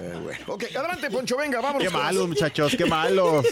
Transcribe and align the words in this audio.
Eh, 0.00 0.12
bueno. 0.22 0.38
Ok, 0.46 0.64
adelante, 0.76 1.10
Poncho, 1.10 1.36
venga, 1.36 1.60
vamos. 1.60 1.82
Qué 1.82 1.90
malos, 1.90 2.28
muchachos, 2.28 2.72
qué 2.78 2.86
malos. 2.86 3.44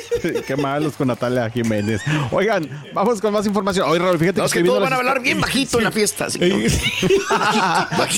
qué 0.46 0.54
malos 0.56 0.94
con 0.94 1.08
Natalia 1.08 1.50
Jiménez. 1.50 2.00
Oigan, 2.30 2.68
vamos 2.94 3.20
con 3.20 3.32
más 3.32 3.44
información. 3.46 3.88
Oye, 3.88 3.98
Raúl, 3.98 4.16
fíjate 4.18 4.38
No, 4.38 4.46
es 4.46 4.52
que 4.52 4.62
todos 4.62 4.80
van 4.80 4.92
a 4.92 4.96
hablar 4.96 5.20
bien 5.20 5.40
bajito 5.40 5.78
en 5.78 5.84
la 5.84 5.90
fiesta. 5.90 6.26
así, 6.26 6.38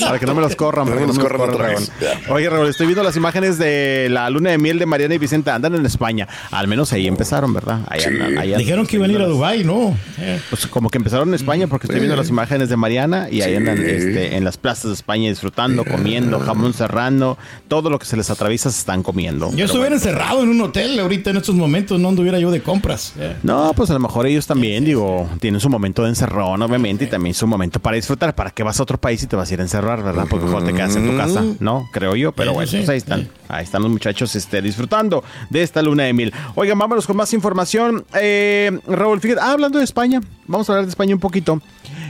Para 0.05 0.19
que 0.19 0.25
no 0.25 0.35
me 0.35 0.41
los 0.41 0.55
corran, 0.55 0.85
para 0.87 0.99
que 1.01 1.07
no 1.07 1.13
me 1.13 1.19
corran 1.19 1.39
los 1.39 1.49
corran. 1.49 1.71
Raúl. 1.75 1.87
Oye, 2.29 2.49
Raúl, 2.49 2.67
estoy 2.69 2.85
viendo 2.87 3.03
las 3.03 3.15
imágenes 3.15 3.57
de 3.57 4.07
la 4.11 4.29
luna 4.29 4.51
de 4.51 4.57
miel 4.57 4.79
de 4.79 4.85
Mariana 4.85 5.15
y 5.15 5.17
Vicente. 5.17 5.49
Andan 5.51 5.75
en 5.75 5.85
España. 5.85 6.27
Al 6.51 6.67
menos 6.67 6.93
ahí 6.93 7.07
empezaron, 7.07 7.53
¿verdad? 7.53 7.79
Ahí 7.87 8.03
andan, 8.03 8.37
ahí 8.37 8.47
andan. 8.49 8.59
Dijeron 8.59 8.85
que 8.85 8.97
iban 8.97 9.09
a 9.09 9.13
ir 9.13 9.21
a 9.21 9.25
Dubái, 9.25 9.63
¿no? 9.63 9.97
Eh. 10.19 10.39
Pues 10.49 10.67
como 10.67 10.89
que 10.89 10.97
empezaron 10.99 11.29
en 11.29 11.33
España 11.35 11.67
porque 11.67 11.87
estoy 11.87 11.99
viendo 11.99 12.15
las 12.15 12.29
imágenes 12.29 12.69
de 12.69 12.77
Mariana 12.77 13.27
y 13.31 13.41
ahí 13.41 13.49
Sí. 13.51 13.55
andan 13.55 13.79
este, 13.83 14.35
en 14.37 14.43
las 14.43 14.57
plazas 14.57 14.85
de 14.85 14.93
España 14.93 15.29
disfrutando, 15.29 15.83
comiendo, 15.83 16.39
jamón 16.39 16.73
serrano, 16.73 17.35
todo 17.67 17.89
lo 17.89 17.97
que 17.97 18.05
se 18.05 18.18
les 18.19 18.29
atraviesa 18.29 18.69
se 18.69 18.79
están 18.79 19.01
comiendo. 19.03 19.51
Yo 19.55 19.65
estuviera 19.65 19.95
encerrado 19.95 20.43
en 20.43 20.49
un 20.49 20.61
hotel 20.61 20.99
ahorita 20.99 21.31
en 21.31 21.37
estos 21.37 21.55
momentos, 21.55 21.99
no 21.99 22.09
anduviera 22.09 22.37
yo 22.39 22.51
de 22.51 22.61
compras. 22.61 23.13
No, 23.43 23.71
pues 23.75 23.89
a 23.89 23.93
lo 23.93 23.99
mejor 23.99 24.27
ellos 24.27 24.45
también, 24.45 24.85
digo, 24.85 25.27
tienen 25.39 25.59
su 25.59 25.69
momento 25.69 26.03
de 26.03 26.09
encerrón, 26.09 26.61
obviamente, 26.61 27.05
y 27.05 27.07
también 27.07 27.33
su 27.33 27.47
momento 27.47 27.79
para 27.79 27.95
disfrutar. 27.95 28.35
¿Para 28.35 28.51
qué 28.51 28.61
vas 28.63 28.79
a 28.79 28.83
otro 28.83 28.99
país 28.99 29.23
y 29.23 29.27
te 29.27 29.35
vas 29.35 29.49
a 29.49 29.53
ir 29.55 29.59
a 29.59 29.63
encerrar, 29.63 30.03
verdad? 30.03 30.25
Porque 30.29 30.45
mejor 30.45 30.63
te 30.65 30.73
quedas 30.73 30.95
en 30.95 31.09
tu 31.09 31.17
casa, 31.17 31.43
¿no? 31.59 31.87
Creo 31.91 32.15
yo, 32.15 32.31
pero 32.31 32.51
Sí, 32.51 32.55
bueno, 32.55 32.69
sí, 32.71 32.77
pues 32.77 32.89
ahí 32.89 32.99
sí. 32.99 33.03
están. 33.03 33.29
Ahí 33.47 33.63
están 33.63 33.81
los 33.81 33.91
muchachos 33.91 34.35
este, 34.35 34.61
disfrutando 34.61 35.23
de 35.49 35.63
esta 35.63 35.81
luna 35.81 36.03
de 36.03 36.13
mil. 36.13 36.33
Oigan, 36.55 36.77
vámonos 36.77 37.07
con 37.07 37.17
más 37.17 37.33
información. 37.33 38.05
Eh, 38.13 38.77
Raúl, 38.87 39.19
fíjate, 39.19 39.41
ah, 39.41 39.51
hablando 39.53 39.79
de 39.79 39.85
España, 39.85 40.21
vamos 40.45 40.69
a 40.69 40.73
hablar 40.73 40.85
de 40.85 40.89
España 40.89 41.15
un 41.15 41.19
poquito. 41.21 41.61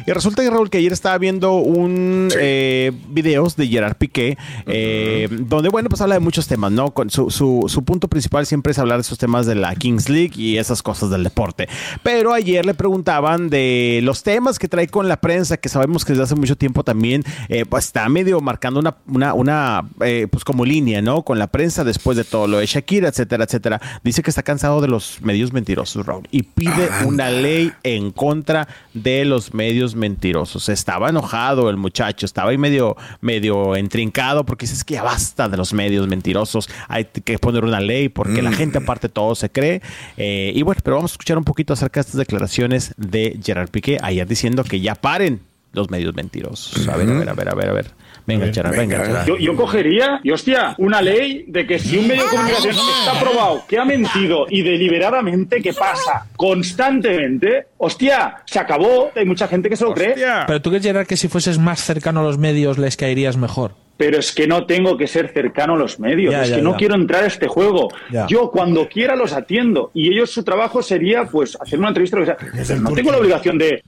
Y 0.05 0.11
resulta 0.11 0.44
que 0.44 0.50
Raúl, 0.50 0.69
que 0.69 0.78
ayer 0.78 0.94
estaba 0.94 1.17
viendo 1.17 1.55
un 1.55 2.30
eh, 2.38 2.92
videos 3.09 3.55
de 3.55 3.67
Gerard 3.67 3.95
Piqué, 3.95 4.38
eh, 4.66 5.28
donde, 5.31 5.69
bueno, 5.69 5.90
pues 5.90 6.01
habla 6.01 6.16
de 6.16 6.22
muchos 6.22 6.47
temas, 6.47 6.72
¿no? 6.72 6.91
Con 6.91 7.09
su, 7.09 7.29
su, 7.29 7.66
su 7.68 7.84
punto 7.84 8.07
principal 8.07 8.46
siempre 8.46 8.72
es 8.72 8.79
hablar 8.79 8.97
de 8.97 9.01
esos 9.01 9.18
temas 9.18 9.46
de 9.46 9.56
la 9.56 9.75
Kings 9.75 10.09
League 10.09 10.34
y 10.35 10.57
esas 10.57 10.81
cosas 10.81 11.09
del 11.09 11.24
deporte. 11.24 11.68
Pero 12.03 12.34
ayer 12.34 12.66
le 12.66 12.74
preguntaban 12.74 13.50
de 13.50 14.00
los 14.03 14.24
temas 14.24 14.59
que 14.59 14.68
trae 14.68 14.88
con 14.88 15.07
la 15.07 15.18
prensa, 15.18 15.57
que 15.57 15.69
sabemos 15.69 16.06
que 16.06 16.13
desde 16.13 16.24
hace 16.24 16.35
mucho 16.35 16.56
tiempo 16.56 16.84
también, 16.84 17.24
eh, 17.50 17.66
pues 17.66 17.85
está 17.85 18.07
medio 18.09 18.41
marcando 18.41 18.79
una, 18.79 18.95
una, 19.07 19.34
una 19.34 19.90
eh, 20.01 20.28
pues 20.29 20.44
como 20.44 20.66
línea, 20.66 21.01
¿no? 21.01 21.24
Con 21.24 21.40
la 21.40 21.47
prensa 21.47 21.84
después 21.84 22.18
de 22.18 22.24
todo 22.24 22.47
lo 22.47 22.57
de 22.57 22.66
Shakira, 22.66 23.09
etcétera, 23.09 23.44
etcétera. 23.45 23.81
Dice 24.03 24.24
que 24.24 24.29
está 24.29 24.44
cansado 24.44 24.81
de 24.81 24.88
los 24.88 25.22
medios 25.22 25.53
mentirosos, 25.53 26.06
Raúl, 26.06 26.28
y 26.31 26.44
pide 26.44 26.90
una 27.06 27.29
ley 27.29 27.72
en 27.84 28.12
contra 28.12 28.68
de 28.94 29.25
los 29.25 29.53
medios 29.53 29.88
mentirosos. 29.95 30.69
Estaba 30.69 31.09
enojado 31.09 31.69
el 31.69 31.77
muchacho, 31.77 32.25
estaba 32.25 32.51
ahí 32.51 32.57
medio, 32.57 32.95
medio 33.22 33.75
entrincado 33.75 34.45
porque 34.45 34.63
dice 34.66 34.75
"Es 34.75 34.83
que 34.83 34.95
ya 34.95 35.03
basta 35.03 35.50
de 35.50 35.57
los 35.57 35.73
medios 35.73 36.07
mentirosos, 36.07 36.69
hay 36.88 37.05
que 37.05 37.38
poner 37.39 37.63
una 37.63 37.79
ley 37.79 38.09
porque 38.09 38.41
la 38.41 38.51
gente 38.51 38.77
aparte 38.79 39.09
todo 39.09 39.35
se 39.35 39.50
cree. 39.50 39.81
Eh, 40.17 40.51
y 40.55 40.61
bueno, 40.63 40.81
pero 40.83 40.97
vamos 40.97 41.11
a 41.11 41.13
escuchar 41.13 41.38
un 41.38 41.44
poquito 41.44 41.73
acerca 41.73 42.00
de 42.00 42.01
estas 42.01 42.17
declaraciones 42.17 42.94
de 42.97 43.39
Gerard 43.44 43.69
Piqué 43.69 43.97
ayer 44.01 44.27
diciendo 44.27 44.63
que 44.63 44.79
ya 44.79 44.95
paren 44.95 45.41
los 45.73 45.89
medios 45.89 46.16
mentirosos. 46.16 46.88
A 46.88 46.97
ver, 46.97 47.09
a 47.09 47.13
ver, 47.13 47.29
a 47.29 47.33
ver, 47.33 47.50
a 47.50 47.56
ver, 47.56 47.69
a 47.69 47.73
ver. 47.73 47.99
Venga, 48.29 48.53
Gerard, 48.53 48.78
venga, 48.78 49.01
venga. 49.01 49.25
Yo, 49.25 49.38
yo 49.38 49.56
cogería, 49.56 50.19
y 50.23 50.31
hostia, 50.31 50.75
una 50.78 51.01
ley 51.01 51.45
de 51.47 51.66
que 51.67 51.79
si 51.79 51.97
un 51.97 52.07
medio 52.07 52.23
de 52.23 52.29
comunicación 52.29 52.75
está 52.75 53.19
probado 53.19 53.63
que 53.67 53.78
ha 53.78 53.85
mentido 53.85 54.45
y 54.50 54.62
deliberadamente, 54.62 55.62
que 55.62 55.73
pasa 55.73 56.28
constantemente, 56.38 57.66
hostia, 57.78 58.38
se 58.45 58.59
acabó, 58.59 59.12
hay 59.16 59.25
mucha 59.25 59.47
gente 59.47 59.69
que 59.69 59.75
se 59.75 59.84
lo 59.84 59.94
cree. 59.94 60.12
Hostia. 60.12 60.44
Pero 60.47 60.62
tú 60.62 60.69
crees, 60.69 60.84
Gerard, 60.84 61.07
que 61.07 61.18
si 61.18 61.28
fueses 61.28 61.57
más 61.59 61.81
cercano 61.84 62.22
a 62.22 62.23
los 62.23 62.38
medios 62.38 62.78
les 62.78 62.95
caerías 62.97 63.38
mejor. 63.38 63.73
Pero 63.97 64.18
es 64.18 64.31
que 64.31 64.47
no 64.47 64.66
tengo 64.66 64.95
que 64.95 65.07
ser 65.07 65.28
cercano 65.34 65.73
a 65.73 65.78
los 65.78 66.00
medios, 66.00 66.31
Ya, 66.31 66.44
es 66.44 66.50
ya, 66.51 66.56
que 66.56 66.62
no 66.62 66.72
ya. 66.72 66.78
quiero 66.78 66.95
entrar 66.95 67.25
a 67.25 67.28
este 67.28 67.50
juego. 67.50 67.89
Ya. 68.09 68.28
Yo 68.28 68.50
cuando 68.50 68.88
quiera 68.88 69.13
los 69.18 69.34
atiendo 69.34 69.91
y 69.94 70.13
ellos 70.13 70.31
su 70.31 70.44
trabajo 70.45 70.81
sería 70.81 71.25
pues 71.25 71.57
hacer 71.59 71.78
una 71.79 71.89
entrevista, 71.89 72.18
o 72.18 72.25
sea. 72.25 72.38
No 72.79 72.91
tengo 72.94 73.12
la 73.12 73.18
obligación 73.18 73.57
de 73.57 73.84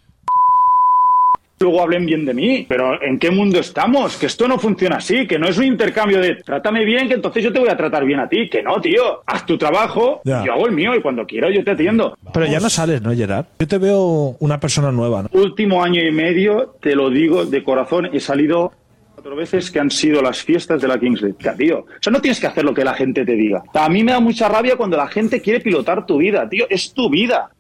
luego 1.61 1.81
hablen 1.81 2.05
bien 2.05 2.25
de 2.25 2.33
mí. 2.33 2.65
Pero 2.67 3.01
¿en 3.01 3.19
qué 3.19 3.31
mundo 3.31 3.59
estamos? 3.59 4.17
Que 4.17 4.25
esto 4.25 4.47
no 4.47 4.57
funciona 4.59 4.97
así, 4.97 5.27
que 5.27 5.39
no 5.39 5.47
es 5.47 5.57
un 5.57 5.65
intercambio 5.65 6.19
de 6.19 6.35
trátame 6.35 6.85
bien, 6.85 7.07
que 7.07 7.15
entonces 7.15 7.43
yo 7.43 7.53
te 7.53 7.59
voy 7.59 7.69
a 7.69 7.77
tratar 7.77 8.05
bien 8.05 8.19
a 8.19 8.27
ti. 8.27 8.49
Que 8.49 8.61
no, 8.61 8.79
tío. 8.81 9.21
Haz 9.25 9.45
tu 9.45 9.57
trabajo, 9.57 10.21
yo 10.23 10.53
hago 10.53 10.67
el 10.67 10.73
mío 10.73 10.95
y 10.95 11.01
cuando 11.01 11.25
quiera 11.25 11.49
yo 11.49 11.63
te 11.63 11.71
atiendo. 11.71 12.17
Pero 12.33 12.45
ya 12.45 12.59
no 12.59 12.69
sales, 12.69 13.01
¿no, 13.01 13.13
Gerard? 13.13 13.45
Yo 13.59 13.67
te 13.67 13.77
veo 13.77 14.35
una 14.39 14.59
persona 14.59 14.91
nueva, 14.91 15.23
¿no? 15.23 15.29
Último 15.31 15.83
año 15.83 16.01
y 16.03 16.11
medio, 16.11 16.75
te 16.81 16.95
lo 16.95 17.09
digo 17.09 17.45
de 17.45 17.63
corazón, 17.63 18.09
he 18.13 18.19
salido 18.19 18.73
cuatro 19.13 19.35
veces 19.35 19.69
que 19.69 19.79
han 19.79 19.91
sido 19.91 20.21
las 20.21 20.41
fiestas 20.41 20.81
de 20.81 20.87
la 20.87 20.99
Kings 20.99 21.21
League. 21.21 21.37
Ya, 21.39 21.55
tío. 21.55 21.79
O 21.79 21.85
sea, 22.01 22.11
no 22.11 22.21
tienes 22.21 22.39
que 22.39 22.47
hacer 22.47 22.63
lo 22.63 22.73
que 22.73 22.83
la 22.83 22.93
gente 22.93 23.23
te 23.23 23.33
diga. 23.33 23.61
A 23.73 23.89
mí 23.89 24.03
me 24.03 24.13
da 24.13 24.19
mucha 24.19 24.49
rabia 24.49 24.75
cuando 24.75 24.97
la 24.97 25.07
gente 25.07 25.41
quiere 25.41 25.59
pilotar 25.59 26.05
tu 26.05 26.17
vida, 26.17 26.47
tío. 26.49 26.65
Es 26.69 26.93
tu 26.93 27.09
vida. 27.09 27.51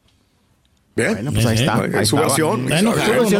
Bien. 0.95 1.13
Bueno, 1.13 1.31
pues 1.31 1.45
ahí 1.45 1.57
está. 1.57 1.85
Es 1.85 1.95
ahí 1.95 2.05
su 2.05 2.17
estaba. 2.17 2.27
versión. 2.27 2.67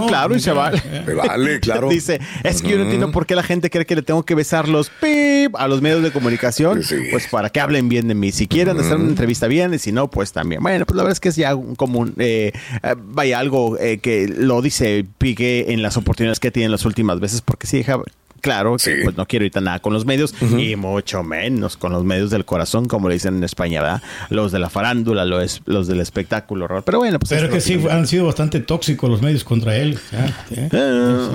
Claro, 0.07 0.35
y 0.35 0.39
se 0.39 0.51
vale, 0.51 0.81
claro. 1.61 1.89
Dice, 1.89 2.19
es 2.43 2.61
que 2.61 2.69
yo 2.69 2.77
no 2.77 2.83
entiendo 2.83 3.11
por 3.11 3.25
qué 3.25 3.35
la 3.35 3.43
gente 3.43 3.69
cree 3.69 3.85
que 3.85 3.95
le 3.95 4.01
tengo 4.03 4.23
que 4.23 4.35
besar 4.35 4.67
los 4.69 4.89
pip 4.89 5.55
a 5.57 5.67
los 5.67 5.81
medios 5.81 6.01
de 6.01 6.11
comunicación, 6.11 6.83
Sí. 6.83 6.95
pues 7.11 7.27
para 7.27 7.49
que 7.49 7.59
hablen 7.59 7.89
bien 7.89 8.07
de 8.07 8.15
mí. 8.15 8.31
Si 8.31 8.47
quieren 8.47 8.79
hacer 8.79 8.95
una 8.95 9.09
entrevista 9.09 9.47
bien, 9.47 9.73
y 9.73 9.79
si 9.79 9.91
no, 9.91 10.09
pues 10.09 10.31
también. 10.31 10.61
Bueno, 10.63 10.85
pues 10.85 10.95
la 10.95 11.03
verdad 11.03 11.13
es 11.13 11.19
que 11.19 11.29
es 11.29 11.35
ya 11.35 11.53
un 11.55 11.75
común, 11.75 12.13
eh, 12.19 12.51
eh, 12.83 12.95
vaya, 12.97 13.39
algo 13.39 13.77
eh, 13.79 13.97
que 13.99 14.27
lo 14.27 14.61
dice 14.61 15.05
Piqué 15.17 15.65
en 15.73 15.81
las 15.81 15.97
oportunidades 15.97 16.39
que 16.39 16.51
tiene 16.51 16.69
las 16.69 16.85
últimas 16.85 17.19
veces, 17.19 17.41
porque 17.41 17.67
sí 17.67 17.77
deja 17.77 17.97
claro 18.41 18.75
que 18.77 18.81
Sí. 18.83 18.91
pues 19.03 19.15
no 19.17 19.25
quiero 19.27 19.43
ahorita 19.43 19.61
nada 19.61 19.79
con 19.79 19.93
los 19.93 20.05
medios 20.05 20.33
y 20.57 20.75
mucho 20.75 21.23
menos 21.23 21.77
con 21.77 21.91
los 21.93 22.03
medios 22.03 22.29
del 22.31 22.45
corazón, 22.45 22.87
como 22.87 23.07
le 23.07 23.13
dicen 23.15 23.37
en 23.37 23.43
España, 23.43 23.81
¿verdad? 23.81 24.01
Los 24.29 24.51
de 24.51 24.59
la 24.59 24.69
farándula, 24.69 25.25
los, 25.25 25.61
los 25.65 25.87
del 25.87 25.99
espectáculo, 26.01 26.67
Raúl. 26.67 26.83
pero 26.83 26.99
bueno, 26.99 27.19
pues 27.19 27.29
Pero 27.29 27.49
que 27.49 27.61
sí 27.61 27.79
han 27.89 28.07
sido 28.07 28.25
bastante 28.25 28.59
tóxicos 28.59 29.09
los 29.09 29.21
medios 29.21 29.43
contra 29.43 29.75
él. 29.75 29.97
¿eh? 30.11 30.69
Eh, 30.71 31.27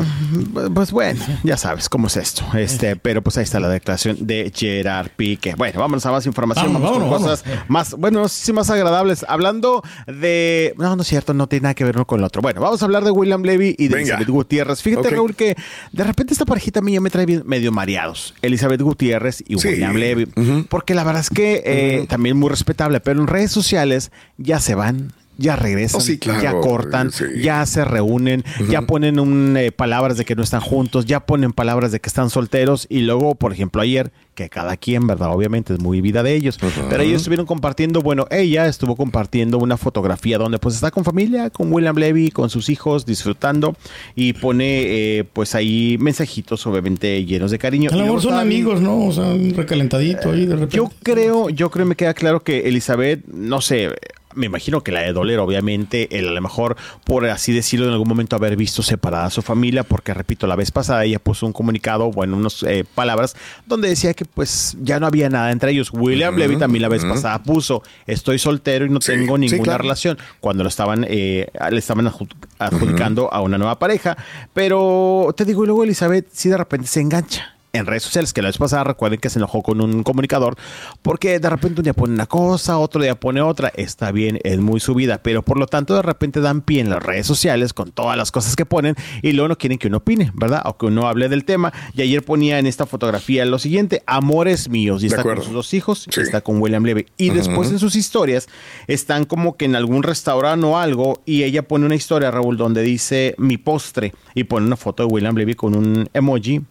pues 0.74 0.90
bueno, 0.92 1.20
ya 1.44 1.56
sabes 1.56 1.88
cómo 1.88 2.06
es 2.08 2.16
esto. 2.16 2.44
Este, 2.54 2.96
pero 2.96 3.22
pues 3.22 3.36
ahí 3.38 3.44
está 3.44 3.60
la 3.60 3.68
declaración 3.68 4.16
de 4.26 4.52
Gerard 4.54 5.08
Pique. 5.16 5.54
Bueno, 5.56 5.80
vámonos 5.80 6.04
a 6.06 6.10
más 6.10 6.26
información, 6.26 6.72
Vámonos, 6.72 6.82
vamos, 6.90 6.98
con 7.00 7.10
vámonos, 7.10 7.42
cosas 7.42 7.64
más, 7.68 7.94
bueno, 7.94 8.20
no 8.20 8.28
sé 8.28 8.44
si 8.46 8.52
más 8.52 8.70
agradables. 8.70 9.24
Hablando 9.28 9.82
de, 10.06 10.74
no, 10.78 10.96
no 10.96 11.02
es 11.02 11.08
cierto, 11.08 11.34
no 11.34 11.46
tiene 11.48 11.64
nada 11.64 11.74
que 11.74 11.84
ver 11.84 11.96
uno 11.96 12.06
con 12.06 12.20
el 12.20 12.24
otro. 12.24 12.42
Bueno, 12.42 12.60
vamos 12.60 12.82
a 12.82 12.84
hablar 12.84 13.04
de 13.04 13.10
William 13.10 13.42
Levy 13.42 13.74
y 13.78 13.88
de. 13.88 13.96
Elizabeth 13.98 14.28
Gutiérrez. 14.28 14.82
Fíjate. 14.82 15.10
Raúl, 15.10 15.34
que 15.34 15.56
de 15.92 16.04
repente 16.04 16.32
esta 16.32 16.44
parejita 16.44 16.80
a 16.80 16.82
ya 16.96 17.00
me 17.00 17.10
trae 17.10 17.26
medio 17.44 17.70
mareados. 17.72 18.34
Elizabeth 18.42 18.80
Gutiérrez 18.82 19.42
y 19.46 19.58
Sí. 19.58 19.68
William 19.68 19.96
Levy. 19.96 20.26
Porque 20.68 20.94
la 20.94 21.04
verdad 21.04 21.20
es 21.20 21.30
que 21.30 21.62
eh, 21.64 22.06
también 22.08 22.36
muy 22.36 22.48
respetable, 22.50 23.00
pero 23.00 23.20
en 23.20 23.26
redes 23.26 23.50
sociales 23.52 24.10
ya 24.38 24.58
se 24.60 24.74
van 24.74 25.12
ya 25.38 25.56
regresan, 25.56 26.00
Oh, 26.00 26.00
sí, 26.00 26.18
claro, 26.18 26.42
ya 26.42 26.52
cortan, 26.60 27.10
sí. 27.12 27.24
ya 27.42 27.64
se 27.66 27.84
reúnen, 27.84 28.44
ya 28.68 28.82
ponen 28.82 29.18
un, 29.18 29.56
eh, 29.56 29.72
palabras 29.72 30.16
de 30.16 30.24
que 30.24 30.34
no 30.34 30.42
están 30.42 30.60
juntos, 30.60 31.06
ya 31.06 31.20
ponen 31.20 31.52
palabras 31.52 31.92
de 31.92 32.00
que 32.00 32.08
están 32.08 32.30
solteros 32.30 32.86
y 32.88 33.00
luego, 33.00 33.34
por 33.34 33.52
ejemplo, 33.52 33.82
ayer, 33.82 34.12
que 34.34 34.48
cada 34.50 34.76
quien, 34.76 35.06
¿verdad? 35.06 35.30
Obviamente 35.32 35.72
es 35.72 35.80
muy 35.80 36.00
vida 36.00 36.22
de 36.22 36.34
ellos, 36.34 36.58
pero 36.90 37.02
ellos 37.02 37.22
estuvieron 37.22 37.46
compartiendo, 37.46 38.02
bueno, 38.02 38.26
ella 38.30 38.66
estuvo 38.66 38.94
compartiendo 38.94 39.58
una 39.58 39.76
fotografía 39.78 40.36
donde 40.38 40.58
pues 40.58 40.74
está 40.74 40.90
con 40.90 41.04
familia, 41.04 41.48
con 41.50 41.72
William 41.72 41.96
Levy, 41.96 42.30
con 42.30 42.50
sus 42.50 42.68
hijos, 42.68 43.06
disfrutando 43.06 43.74
y 44.14 44.34
pone 44.34 44.82
eh, 45.18 45.24
pues 45.32 45.54
ahí 45.54 45.96
mensajitos 45.98 46.66
obviamente 46.66 47.24
llenos 47.24 47.50
de 47.50 47.58
cariño. 47.58 47.90
A 47.90 47.96
lo 47.96 48.04
mejor 48.04 48.20
son 48.20 48.34
amigos, 48.34 48.80
¿no? 48.80 49.06
O 49.06 49.12
sea, 49.12 49.24
un 49.24 49.54
recalentadito 49.54 50.30
ahí 50.30 50.44
de 50.44 50.54
repente. 50.54 50.76
yo 50.76 50.90
creo, 51.02 51.48
yo 51.48 51.70
creo 51.70 51.86
me 51.86 51.96
queda 51.96 52.12
claro 52.12 52.42
que 52.42 52.68
Elizabeth, 52.68 53.24
no 53.26 53.62
sé, 53.62 53.90
me 54.36 54.46
imagino 54.46 54.82
que 54.82 54.92
la 54.92 55.00
de 55.00 55.12
doler, 55.12 55.40
obviamente, 55.40 56.16
el, 56.18 56.28
a 56.28 56.32
lo 56.32 56.40
mejor, 56.40 56.76
por 57.04 57.26
así 57.26 57.52
decirlo, 57.52 57.86
en 57.86 57.92
algún 57.92 58.06
momento 58.08 58.36
haber 58.36 58.56
visto 58.56 58.82
separada 58.82 59.24
a 59.26 59.30
su 59.30 59.42
familia, 59.42 59.82
porque 59.82 60.14
repito, 60.14 60.46
la 60.46 60.54
vez 60.54 60.70
pasada 60.70 61.04
ella 61.04 61.18
puso 61.18 61.46
un 61.46 61.52
comunicado, 61.52 62.10
bueno, 62.12 62.36
unas 62.36 62.62
eh, 62.62 62.84
palabras, 62.94 63.34
donde 63.66 63.88
decía 63.88 64.14
que 64.14 64.24
pues 64.24 64.76
ya 64.80 65.00
no 65.00 65.06
había 65.06 65.28
nada 65.28 65.50
entre 65.50 65.72
ellos. 65.72 65.90
William 65.92 66.36
Levy 66.36 66.56
también 66.56 66.82
la 66.82 66.88
vez 66.88 67.04
pasada 67.04 67.42
puso, 67.42 67.82
estoy 68.06 68.38
soltero 68.38 68.86
y 68.86 68.90
no 68.90 69.00
Sí, 69.00 69.12
tengo 69.12 69.36
sí, 69.36 69.40
ninguna 69.40 69.62
claro. 69.64 69.82
relación, 69.82 70.18
cuando 70.40 70.62
lo 70.62 70.68
estaban, 70.68 71.04
eh, 71.08 71.48
le 71.70 71.78
estaban 71.78 72.06
adju- 72.06 72.28
adjudicando 72.58 73.32
a 73.32 73.40
una 73.40 73.58
nueva 73.58 73.78
pareja. 73.78 74.16
Pero 74.52 75.34
te 75.36 75.44
digo, 75.44 75.64
y 75.64 75.66
luego 75.66 75.84
Elizabeth 75.84 76.28
sí 76.32 76.48
de 76.48 76.56
repente 76.58 76.86
se 76.86 77.00
engancha 77.00 77.55
en 77.78 77.86
redes 77.86 78.02
sociales, 78.02 78.32
que 78.32 78.42
la 78.42 78.48
vez 78.48 78.58
pasada 78.58 78.84
recuerden 78.84 79.20
que 79.20 79.30
se 79.30 79.38
enojó 79.38 79.62
con 79.62 79.80
un 79.80 80.02
comunicador, 80.02 80.56
porque 81.02 81.38
de 81.38 81.50
repente 81.50 81.80
un 81.80 81.84
día 81.84 81.94
pone 81.94 82.14
una 82.14 82.26
cosa, 82.26 82.78
otro 82.78 83.02
día 83.02 83.14
pone 83.18 83.40
otra, 83.40 83.68
está 83.74 84.12
bien, 84.12 84.38
es 84.44 84.58
muy 84.58 84.80
subida, 84.80 85.18
pero 85.22 85.42
por 85.42 85.58
lo 85.58 85.66
tanto 85.66 85.94
de 85.94 86.02
repente 86.02 86.40
dan 86.40 86.60
pie 86.62 86.80
en 86.80 86.90
las 86.90 87.02
redes 87.02 87.26
sociales 87.26 87.72
con 87.72 87.92
todas 87.92 88.16
las 88.16 88.30
cosas 88.32 88.56
que 88.56 88.66
ponen 88.66 88.94
y 89.22 89.32
luego 89.32 89.48
no 89.48 89.58
quieren 89.58 89.78
que 89.78 89.88
uno 89.88 89.98
opine, 89.98 90.30
¿verdad? 90.34 90.62
O 90.64 90.76
que 90.76 90.86
uno 90.86 91.06
hable 91.08 91.28
del 91.28 91.44
tema. 91.44 91.72
Y 91.94 92.02
ayer 92.02 92.24
ponía 92.24 92.58
en 92.58 92.66
esta 92.66 92.86
fotografía 92.86 93.44
lo 93.44 93.58
siguiente, 93.58 94.02
amores 94.06 94.68
míos, 94.68 95.02
y 95.02 95.08
De 95.08 95.16
está 95.16 95.22
con 95.22 95.42
sus 95.42 95.52
dos 95.52 95.74
hijos, 95.74 96.06
Sí. 96.10 96.20
está 96.20 96.40
con 96.40 96.60
William 96.60 96.84
Levy. 96.84 97.06
Y 97.16 97.30
después 97.30 97.70
en 97.70 97.78
sus 97.78 97.96
historias 97.96 98.48
están 98.86 99.24
como 99.24 99.56
que 99.56 99.64
en 99.64 99.76
algún 99.76 100.02
restaurante 100.02 100.66
o 100.66 100.76
algo 100.78 101.22
y 101.26 101.42
ella 101.42 101.62
pone 101.62 101.86
una 101.86 101.94
historia, 101.94 102.30
Raúl, 102.30 102.56
donde 102.56 102.82
dice 102.82 103.34
mi 103.38 103.56
postre 103.58 104.12
y 104.34 104.44
pone 104.44 104.66
una 104.66 104.76
foto 104.76 105.02
de 105.02 105.08
William 105.12 105.36
Levy 105.36 105.54
con 105.54 105.74
un 105.74 106.08
emoji. 106.12 106.62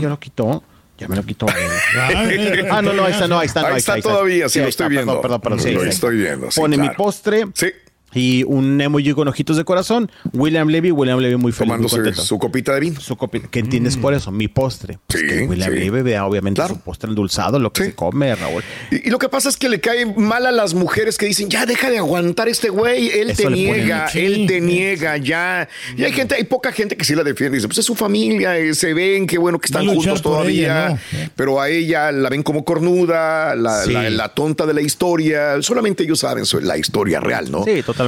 Ya 0.00 0.08
lo 0.08 0.18
quitó. 0.32 0.62
Ya 0.98 1.08
me 1.08 1.16
lo 1.16 1.22
quitó. 1.24 1.46
ah, 2.70 2.82
no, 2.82 2.92
no, 2.92 3.04
ahí 3.04 3.12
está, 3.12 3.28
no, 3.28 3.38
ahí 3.38 3.46
está. 3.46 3.62
no, 3.62 3.68
Ahí 3.68 3.78
está 3.78 4.00
todavía, 4.00 4.48
sí, 4.48 4.58
ahí 4.58 4.64
lo 4.64 4.68
estoy 4.68 4.84
está, 4.84 4.88
viendo. 4.88 5.20
Perdón, 5.20 5.40
perdón, 5.40 5.58
perdón, 5.58 5.60
sí, 5.60 5.70
Lo 5.72 5.84
estoy 5.84 6.16
viendo, 6.16 6.50
sí, 6.50 6.60
Pone 6.60 6.76
mi 6.76 6.84
claro. 6.84 6.96
postre. 6.96 7.46
Sí. 7.54 7.72
Y 8.14 8.44
un 8.44 8.80
emoji 8.80 9.12
con 9.12 9.28
ojitos 9.28 9.56
de 9.56 9.64
corazón. 9.64 10.10
William 10.32 10.68
Levy, 10.68 10.90
William 10.90 11.18
Levy 11.18 11.36
muy 11.36 11.52
feliz, 11.52 11.68
muy 11.68 11.76
Tomándose 11.76 11.96
contento. 11.96 12.22
su 12.22 12.38
copita 12.38 12.74
de 12.74 12.80
vino. 12.80 13.00
Su 13.00 13.16
copi- 13.16 13.42
¿Qué 13.50 13.60
entiendes 13.60 13.96
por 13.96 14.12
eso? 14.14 14.30
Mi 14.30 14.48
postre. 14.48 14.98
Pues 15.06 15.20
Sí, 15.20 15.26
que 15.26 15.42
William 15.46 15.72
sí. 15.72 15.78
Levy 15.78 16.02
vea 16.02 16.26
obviamente 16.26 16.58
Claro. 16.60 16.74
su 16.74 16.80
postre 16.80 17.08
endulzado, 17.08 17.58
lo 17.58 17.72
que 17.72 17.84
Sí. 17.84 17.88
se 17.90 17.94
come, 17.94 18.34
Raúl. 18.34 18.62
Y, 18.90 19.08
y 19.08 19.10
lo 19.10 19.18
que 19.18 19.28
pasa 19.28 19.48
es 19.48 19.56
que 19.56 19.68
le 19.68 19.80
cae 19.80 20.04
mal 20.06 20.44
a 20.46 20.52
las 20.52 20.74
mujeres 20.74 21.16
que 21.18 21.26
dicen, 21.26 21.48
ya 21.48 21.64
deja 21.66 21.90
de 21.90 21.98
aguantar 21.98 22.48
este 22.48 22.68
güey, 22.68 23.08
él 23.10 23.30
Eso 23.30 23.44
te 23.44 23.50
niega, 23.50 24.06
él 24.14 24.46
te 24.46 24.60
niega, 24.60 25.16
ya. 25.16 25.68
Y 25.96 26.04
hay 26.04 26.12
gente, 26.12 26.34
hay 26.34 26.44
poca 26.44 26.70
gente 26.72 26.96
que 26.96 27.04
sí 27.04 27.14
la 27.14 27.24
defiende, 27.24 27.56
dice, 27.56 27.68
pues 27.68 27.78
es 27.78 27.86
su 27.86 27.94
familia, 27.94 28.58
eh, 28.58 28.74
se 28.74 28.92
ven, 28.94 29.26
qué 29.26 29.38
bueno 29.38 29.58
que 29.58 29.66
están 29.66 29.86
juntos 29.86 30.20
todavía, 30.22 30.88
ella, 30.88 30.88
¿no? 30.90 31.30
pero 31.34 31.60
a 31.60 31.68
ella 31.70 32.12
la 32.12 32.28
ven 32.28 32.42
como 32.42 32.64
cornuda, 32.64 33.54
la, 33.54 33.84
Sí. 33.84 33.92
la- 33.92 34.10
la 34.10 34.28
tonta 34.34 34.66
de 34.66 34.74
la 34.74 34.82
historia, 34.82 35.60
solamente 35.62 36.02
ellos 36.04 36.18
saben 36.20 36.44
la 36.62 36.76
historia 36.76 37.20
real, 37.20 37.50
¿no? 37.50 37.64
Sí, 37.64 37.82
totalmente. 37.82 38.01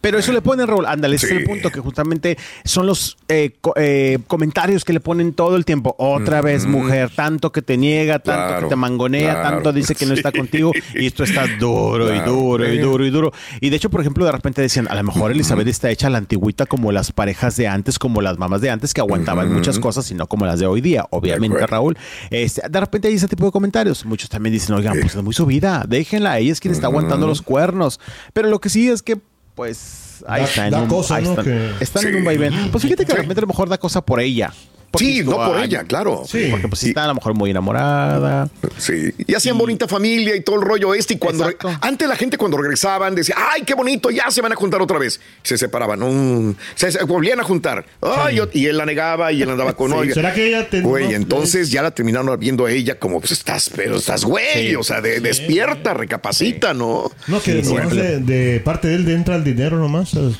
Pero 0.00 0.18
eso 0.18 0.32
le 0.32 0.40
ponen, 0.42 0.66
Raúl, 0.66 0.86
ándale, 0.86 1.16
ese 1.16 1.26
es 1.26 1.32
Sí. 1.32 1.38
el 1.38 1.44
punto 1.44 1.70
que 1.70 1.80
justamente 1.80 2.36
son 2.64 2.86
los 2.86 3.16
eh, 3.28 3.52
co- 3.60 3.74
eh, 3.76 4.18
comentarios 4.26 4.84
que 4.84 4.92
le 4.92 5.00
ponen 5.00 5.32
todo 5.32 5.56
el 5.56 5.64
tiempo. 5.64 5.94
Otra 5.98 6.40
vez, 6.40 6.66
mujer, 6.66 7.10
tanto 7.14 7.50
que 7.52 7.62
te 7.62 7.76
niega, 7.76 8.18
tanto 8.18 8.46
Claro, 8.48 8.62
que 8.62 8.68
te 8.70 8.76
mangonea, 8.76 9.34
claro. 9.34 9.50
tanto 9.56 9.72
dice 9.72 9.94
que 9.94 10.06
no 10.06 10.14
está 10.14 10.30
Sí. 10.30 10.38
contigo 10.38 10.72
y 10.94 11.06
esto 11.06 11.24
está 11.24 11.46
duro 11.58 12.14
y 12.14 12.20
duro 12.20 12.66
y 12.68 12.72
Sí. 12.76 12.78
duro 12.78 13.04
y 13.06 13.10
duro. 13.10 13.32
Y 13.60 13.70
de 13.70 13.76
hecho, 13.76 13.90
por 13.90 14.00
ejemplo, 14.00 14.24
de 14.24 14.32
repente 14.32 14.60
decían, 14.62 14.86
a 14.88 14.94
lo 14.94 15.02
mejor 15.02 15.30
Elizabeth 15.32 15.66
está 15.68 15.90
hecha 15.90 16.06
a 16.06 16.10
la 16.10 16.18
antigüita 16.18 16.66
como 16.66 16.92
las 16.92 17.12
parejas 17.12 17.56
de 17.56 17.68
antes, 17.68 17.98
como 17.98 18.20
las 18.22 18.38
mamás 18.38 18.60
de 18.60 18.70
antes 18.70 18.94
que 18.94 19.00
aguantaban 19.00 19.52
muchas 19.52 19.78
cosas 19.78 20.10
y 20.10 20.14
no 20.14 20.26
como 20.26 20.46
las 20.46 20.60
de 20.60 20.66
hoy 20.66 20.80
día, 20.80 21.06
obviamente. 21.10 21.66
Raúl. 21.66 21.96
Este, 22.30 22.62
de 22.68 22.80
repente 22.80 23.08
hay 23.08 23.14
ese 23.14 23.28
tipo 23.28 23.44
de 23.46 23.52
comentarios. 23.52 24.04
Muchos 24.04 24.28
también 24.28 24.52
dicen, 24.52 24.74
oigan, 24.74 24.98
pues 25.00 25.14
es 25.14 25.22
muy 25.22 25.34
subida, 25.34 25.84
déjenla, 25.88 26.38
ella 26.38 26.52
es 26.52 26.60
quien 26.60 26.72
está 26.72 26.86
aguantando 26.88 27.26
los 27.26 27.42
cuernos. 27.42 28.00
Pero 28.32 28.48
lo 28.48 28.60
que 28.60 28.68
sí 28.68 28.88
es 28.88 29.02
que, 29.02 29.11
pues, 29.54 30.24
ahí 30.26 30.42
Da- 30.42 30.48
está. 30.48 30.64
en 30.66 30.70
da 30.70 30.80
un- 30.82 30.88
cosa, 30.88 31.16
ahí 31.16 31.24
¿no? 31.24 31.30
están, 31.30 31.44
Que- 31.44 31.70
están 31.80 32.06
en 32.06 32.14
un 32.16 32.24
vaivén. 32.24 32.70
Pues 32.70 32.82
fíjate 32.82 33.04
que 33.04 33.12
de 33.12 33.18
repente 33.18 33.40
a 33.40 33.42
lo 33.42 33.46
mejor 33.48 33.68
da 33.68 33.78
cosa 33.78 34.00
por 34.04 34.20
ella. 34.20 34.52
Sí, 34.98 35.22
no 35.24 35.36
por 35.36 35.56
"Ay, 35.56 35.64
ella, 35.66 35.84
claro. 35.84 36.22
Sí. 36.28 36.48
Porque 36.50 36.68
pues 36.68 36.82
Y- 36.84 36.88
está 36.88 37.04
a 37.04 37.08
lo 37.08 37.14
mejor 37.14 37.34
muy 37.34 37.50
enamorada. 37.50 38.48
Sí, 38.78 39.10
y 39.26 39.34
hacían 39.34 39.56
bonita 39.56 39.88
familia 39.88 40.36
y 40.36 40.40
todo 40.42 40.56
el 40.56 40.62
rollo 40.62 40.94
este. 40.94 41.14
Y 41.14 41.18
cuando 41.18 41.48
antes 41.80 42.08
la 42.08 42.16
gente 42.16 42.36
cuando 42.36 42.56
regresaban 42.58 43.14
decía, 43.14 43.34
ay, 43.52 43.62
qué 43.62 43.74
bonito, 43.74 44.10
ya 44.10 44.30
se 44.30 44.42
van 44.42 44.52
a 44.52 44.54
juntar 44.56 44.82
otra 44.82 44.98
vez. 44.98 45.20
Se 45.42 45.56
separaban, 45.56 46.00
mm, 46.00 46.56
se, 46.74 46.92
se 46.92 47.04
volvían 47.04 47.40
a 47.40 47.44
juntar. 47.44 47.86
Ay, 48.00 48.36
yo- 48.36 48.48
y 48.52 48.66
él 48.66 48.76
la 48.76 48.84
negaba 48.86 49.32
y 49.32 49.42
él 49.42 49.50
andaba 49.50 49.74
con 49.74 49.90
Sí. 49.92 49.96
oiga. 49.96 50.14
¿Será 50.14 50.34
que 50.34 50.48
ella 50.48 50.68
te- 50.68 50.80
Güey, 50.82 51.14
entonces 51.14 51.70
ya 51.70 51.82
la 51.82 51.90
terminaron 51.92 52.38
viendo 52.38 52.66
a 52.66 52.70
ella 52.70 52.98
como, 52.98 53.20
pues 53.20 53.32
estás, 53.32 53.70
pero 53.74 53.96
estás 53.96 54.24
güey, 54.24 54.74
o 54.76 54.82
sea, 54.82 55.00
de- 55.00 55.20
despierta, 55.20 55.94
recapacita, 55.94 56.74
¿no? 56.74 57.10
No, 57.28 57.40
que 57.40 57.62
Sí, 57.64 57.70
sí. 57.70 57.96
de, 57.96 58.18
de 58.20 58.60
parte 58.60 58.88
de 58.88 58.96
él 58.96 59.04
de 59.04 59.14
entra 59.14 59.36
el 59.36 59.44
dinero 59.44 59.78
nomás. 59.78 60.10
¿sabes? 60.10 60.34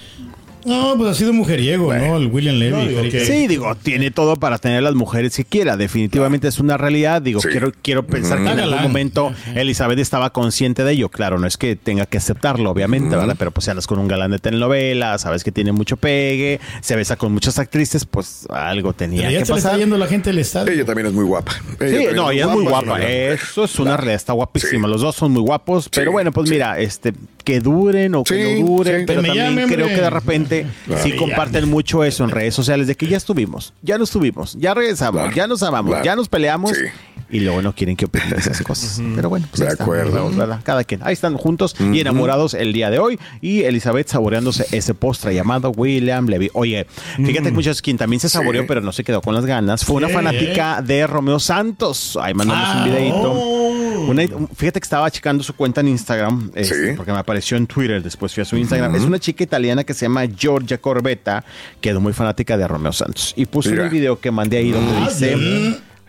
No, 0.64 0.94
pues 0.97 1.11
ha 1.11 1.14
sido 1.14 1.32
mujeriego, 1.32 1.93
¿no? 1.94 2.17
El 2.17 2.26
William 2.29 2.56
Levy. 2.56 2.73
No, 2.73 2.81
digo 2.87 2.99
Felipe. 3.00 3.19
que- 3.19 3.25
Sí, 3.25 3.47
digo, 3.47 3.75
tiene 3.75 4.11
todo 4.11 4.37
para 4.37 4.59
tener 4.59 4.82
las 4.82 4.94
mujeres 4.94 5.32
si 5.35 5.44
quiera. 5.44 5.76
Definitivamente 5.76 6.49
es 6.49 6.59
una 6.59 6.76
realidad. 6.76 7.23
Digo, 7.23 7.41
Sí. 7.41 7.49
quiero, 7.49 7.73
quiero 7.82 8.06
pensar 8.06 8.38
que 8.43 8.50
en 8.50 8.61
algún 8.61 8.82
momento 8.82 9.32
Elizabeth 9.55 9.99
estaba 9.99 10.31
consciente 10.31 10.85
de 10.85 10.93
ello. 10.93 11.09
Claro, 11.09 11.38
no 11.38 11.47
es 11.47 11.56
que 11.56 11.76
tenga 11.76 12.06
que 12.06 12.19
aceptarlo, 12.19 12.70
obviamente, 12.70 13.14
¿verdad? 13.17 13.37
Pero 13.38 13.50
pues 13.50 13.64
si 13.64 13.70
andas 13.70 13.87
con 13.87 13.99
un 13.99 14.09
galán 14.09 14.31
de 14.31 14.38
telenovela, 14.38 15.19
sabes 15.19 15.44
que 15.44 15.53
tiene 15.53 15.73
mucho 15.73 15.97
pegue, 15.97 16.61
se 16.81 16.97
besa 16.97 17.17
con 17.17 17.32
muchas 17.32 17.58
actrices, 17.58 18.05
pues 18.05 18.47
algo 18.50 18.93
tenía 18.93 19.23
Pero 19.23 19.31
ya 19.32 19.38
que 19.41 19.47
se 19.47 19.53
le 19.53 19.58
está 19.58 19.69
pasar. 19.70 19.81
yendo 19.81 19.99
la 19.99 20.06
gente 20.06 20.31
del 20.31 20.38
estadio. 20.38 20.73
Ella 20.73 20.85
también 20.85 21.06
es 21.08 21.12
muy 21.12 21.25
guapa. 21.25 21.53
Sí, 21.81 22.06
no, 22.15 22.31
ella 22.31 22.44
es 22.47 22.50
muy 22.50 22.65
guapa. 22.65 23.00
Eso 23.03 23.65
es 23.65 23.79
una 23.79 23.97
realidad, 23.97 24.17
está 24.17 24.32
guapísima. 24.32 24.87
Sí. 24.88 24.93
Los 24.93 25.00
dos 25.00 25.17
son 25.17 25.32
muy 25.32 25.43
guapos. 25.43 25.88
Pero 25.88 26.12
bueno, 26.12 26.32
pues 26.32 26.49
sí. 26.49 26.55
mira, 26.55 26.79
este, 26.79 27.12
que 27.43 27.61
duren 27.61 28.15
o 28.15 28.25
que 28.25 28.55
Sí, 28.55 28.61
no 28.62 28.67
duren, 28.67 29.00
sí. 29.00 29.05
pero 29.06 29.23
también 29.23 29.44
llame, 29.56 29.67
creo 29.67 29.87
que 29.89 30.00
de 30.00 30.11
repente 30.11 30.67
sí 31.03 31.11
me 31.11 31.17
comparten 31.17 31.69
mucho 31.69 32.05
eso 32.05 32.25
en 32.25 32.31
redes 32.31 32.55
sociales 32.55 32.87
de 32.87 32.94
que 32.94 33.06
ya 33.06 33.17
estuvimos, 33.17 33.73
ya 33.83 33.99
no 33.99 34.05
estuvimos, 34.05 34.56
ya 34.59 34.75
regresamos, 34.75 35.21
Claro, 35.23 35.37
ya 35.37 35.47
nos 35.47 35.62
amamos, 35.62 35.91
claro. 35.91 36.05
ya 36.05 36.17
nos 36.17 36.29
peleamos. 36.29 36.73
Sí. 36.77 36.85
Y 37.31 37.41
luego 37.41 37.62
no 37.62 37.75
quieren 37.75 37.97
que 37.97 38.05
opinen 38.05 38.35
esas 38.37 38.61
cosas. 38.62 39.00
Pero 39.17 39.31
bueno, 39.31 39.47
pues 39.50 39.61
De 39.61 39.67
ahí 39.67 39.73
están, 39.73 39.85
acuerdo. 39.87 40.31
¿verdad? 40.33 40.61
Cada 40.62 40.85
quien. 40.85 41.00
Ahí 41.03 41.15
están 41.15 41.39
juntos 41.39 41.75
y 41.81 41.99
enamorados 41.99 42.53
el 42.53 42.75
día 42.75 42.91
de 42.91 42.99
hoy. 42.99 43.19
Y 43.41 43.62
Elizabeth 43.62 44.09
saboreándose 44.09 44.67
ese 44.71 44.93
postre 44.93 45.35
llamado 45.35 45.70
William 45.70 46.27
Levy. 46.27 46.51
Oye, 46.53 46.87
fíjate 47.17 47.51
muchachos, 47.51 47.81
quien 47.81 47.96
también 47.96 48.20
se 48.20 48.29
saboreó, 48.29 48.63
Sí. 48.63 48.69
pero 48.69 48.82
no 48.82 48.93
se 48.93 49.03
quedó 49.03 49.22
con 49.22 49.34
las 49.34 49.46
ganas, 49.46 49.82
fue 49.82 49.96
una 49.96 50.08
Sí. 50.08 50.13
fanática 50.15 50.82
de 50.82 51.06
Romeo 51.06 51.39
Santos. 51.41 52.19
Ahí 52.20 52.34
mandamos 52.34 52.69
un 52.69 52.82
Ah, 52.82 52.84
videito. 52.84 53.32
oh. 53.34 53.62
Una- 54.11 54.23
fíjate 54.55 54.81
que 54.81 54.85
estaba 54.85 55.11
checando 55.11 55.43
su 55.43 55.55
cuenta 55.55 55.81
en 55.81 55.89
Instagram, 55.89 56.51
este, 56.55 56.91
Sí. 56.91 56.97
porque 56.97 57.13
me 57.13 57.19
apareció 57.19 57.56
en 57.56 57.67
Twitter, 57.67 58.03
después 58.03 58.32
fui 58.35 58.43
a 58.43 58.44
su 58.44 58.56
Instagram. 58.56 58.94
Es 58.94 59.03
una 59.03 59.19
chica 59.19 59.44
italiana 59.44 59.85
que 59.85 59.94
se 59.94 60.06
llama 60.06 60.25
Giorgia 60.27 60.79
Corbetta, 60.79 61.44
quedó 61.81 62.01
muy 62.01 62.13
fanática 62.13 62.56
de 62.56 62.67
Romeo 62.69 62.93
Santos. 62.93 63.32
Y 63.37 63.47
puso 63.47 63.71
Mira. 63.71 63.85
un 63.85 63.91
video 63.91 64.21
que 64.21 64.31
mandé 64.31 64.59
ahí 64.59 64.71
donde 64.71 64.93
Ah, 64.97 65.09
dice, 65.09 65.37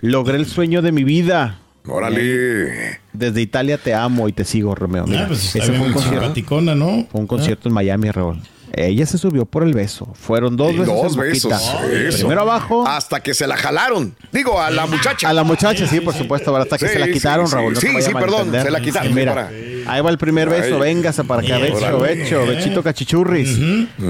logré 0.01 0.37
el 0.37 0.45
sueño 0.45 0.81
de 0.81 0.91
mi 0.91 1.03
vida. 1.03 1.59
Órale. 1.85 2.99
Desde 3.11 3.41
Italia 3.41 3.77
te 3.77 3.93
amo 3.93 4.27
y 4.29 4.31
te 4.33 4.45
sigo, 4.45 4.73
Romeo. 4.73 5.05
Mira, 5.05 5.23
Ah, 5.23 5.27
pues 5.27 5.45
está 5.45 5.59
ese 5.59 5.73
fue 5.73 5.87
un 5.87 5.93
concierto, 5.93 6.19
simpaticona, 6.21 6.75
¿no? 6.75 7.05
fue 7.11 7.21
un 7.21 7.27
concierto 7.27 7.67
en 7.67 7.73
Miami, 7.75 8.09
Raúl. 8.09 8.39
Ella 8.75 9.05
se 9.05 9.17
subió 9.19 9.45
por 9.45 9.63
el 9.63 9.73
beso. 9.73 10.07
Fueron 10.15 10.57
dos 10.57 10.71
besos. 10.75 10.87
Dos 10.87 11.13
en 11.13 11.19
besos. 11.19 11.51
eso. 11.53 12.17
Primero 12.17 12.41
abajo. 12.41 12.87
Hasta 12.87 13.19
que 13.21 13.33
se 13.35 13.45
la 13.45 13.55
jalaron. 13.55 14.15
Digo, 14.31 14.59
a 14.59 14.71
la 14.71 14.87
muchacha. 14.87 15.29
A 15.29 15.33
la 15.33 15.43
muchacha, 15.43 15.85
sí, 15.87 15.99
por 15.99 16.15
supuesto, 16.15 16.55
hasta 16.57 16.77
que 16.79 16.87
Sí, 16.87 16.93
se 16.93 16.99
la 16.99 17.07
quitaron, 17.07 17.47
sí, 17.47 17.53
Raúl. 17.55 17.73
no 17.73 17.79
sí, 17.79 17.87
sí, 18.01 18.13
perdón, 18.13 18.51
se 18.51 18.71
la 18.71 18.81
quitaron, 18.81 19.13
Mira, 19.13 19.33
para- 19.35 19.49
ahí 19.85 20.01
va 20.01 20.09
el 20.09 20.17
primer 20.17 20.49
beso, 20.49 20.75
Ay. 20.75 20.81
véngase 20.81 21.23
para 21.23 21.41
acá, 21.43 21.57
becho, 21.59 21.99
becho, 21.99 22.45
bechito 22.47 22.81
cachichurris. 22.81 23.59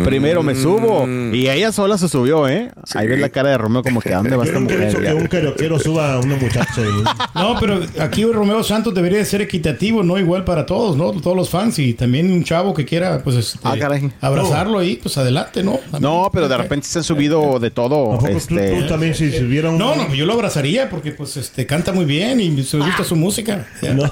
Primero 0.06 0.44
me 0.44 0.56
subo. 0.56 1.06
Y 1.34 1.50
ella 1.50 1.72
sola 1.72 1.98
se 1.98 2.08
subió, 2.08 2.48
¿eh? 2.48 2.72
Ahí 2.96 3.08
ves 3.08 3.20
la 3.20 3.30
cara 3.30 3.50
de 3.50 3.58
Romeo 3.58 3.84
como 3.84 4.00
que, 4.02 4.14
¿a 4.14 4.18
dónde 4.18 4.36
va 4.36 4.46
Yo 4.46 4.52
esta 4.52 4.60
mujer? 4.62 4.94
que 5.04 5.14
un 5.14 5.28
karaoquero 5.28 5.80
suba 5.80 6.14
a 6.14 6.20
una 6.20 6.36
muchacha. 6.38 6.82
y- 6.82 7.04
No, 7.40 7.58
pero 7.60 7.82
aquí 8.00 8.24
Romeo 8.26 8.64
Santos 8.64 8.94
debería 8.94 9.18
de 9.18 9.26
ser 9.26 9.42
equitativo, 9.42 10.04
¿no? 10.04 10.18
Igual 10.18 10.46
para 10.46 10.66
todos, 10.66 10.96
¿no? 10.96 11.12
Todos 11.12 11.36
los 11.36 11.50
fans 11.50 11.78
y 11.80 11.94
también 11.94 12.32
un 12.32 12.44
chavo 12.44 12.74
que 12.74 12.86
quiera, 12.86 13.22
pues, 13.24 13.36
este, 13.36 13.60
Ah, 13.64 13.76
caray. 13.78 14.10
Abrazarlo 14.54 14.80
ahí, 14.80 14.96
pues 15.02 15.18
adelante, 15.18 15.64
¿no? 15.64 15.80
No, 16.00 16.30
pero 16.32 16.48
de 16.48 16.58
repente 16.58 16.88
se 16.88 17.00
han 17.00 17.04
subido 17.04 17.60
de 17.60 17.68
¿A 17.68 17.72
todo. 17.72 18.12
poco 18.12 18.28
tú- 18.28 18.38
Este, 18.38 18.82
tú, 18.82 18.88
también 18.88 19.14
si 19.16 19.32
subiera 19.32 19.70
un... 19.70 19.78
No, 19.78 19.96
no, 19.96 20.14
yo 20.14 20.26
lo 20.26 20.34
abrazaría 20.34 20.90
porque, 20.90 21.12
pues, 21.12 21.38
este, 21.38 21.66
canta 21.66 21.92
muy 21.92 22.06
bien 22.06 22.40
y 22.40 22.64
se 22.64 22.78
me 22.78 22.86
gusta 22.86 23.04
su 23.04 23.16
música. 23.16 23.68
Ya. 23.82 23.94
No. 23.94 24.04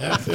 Ya, 0.00 0.18
sí. 0.24 0.32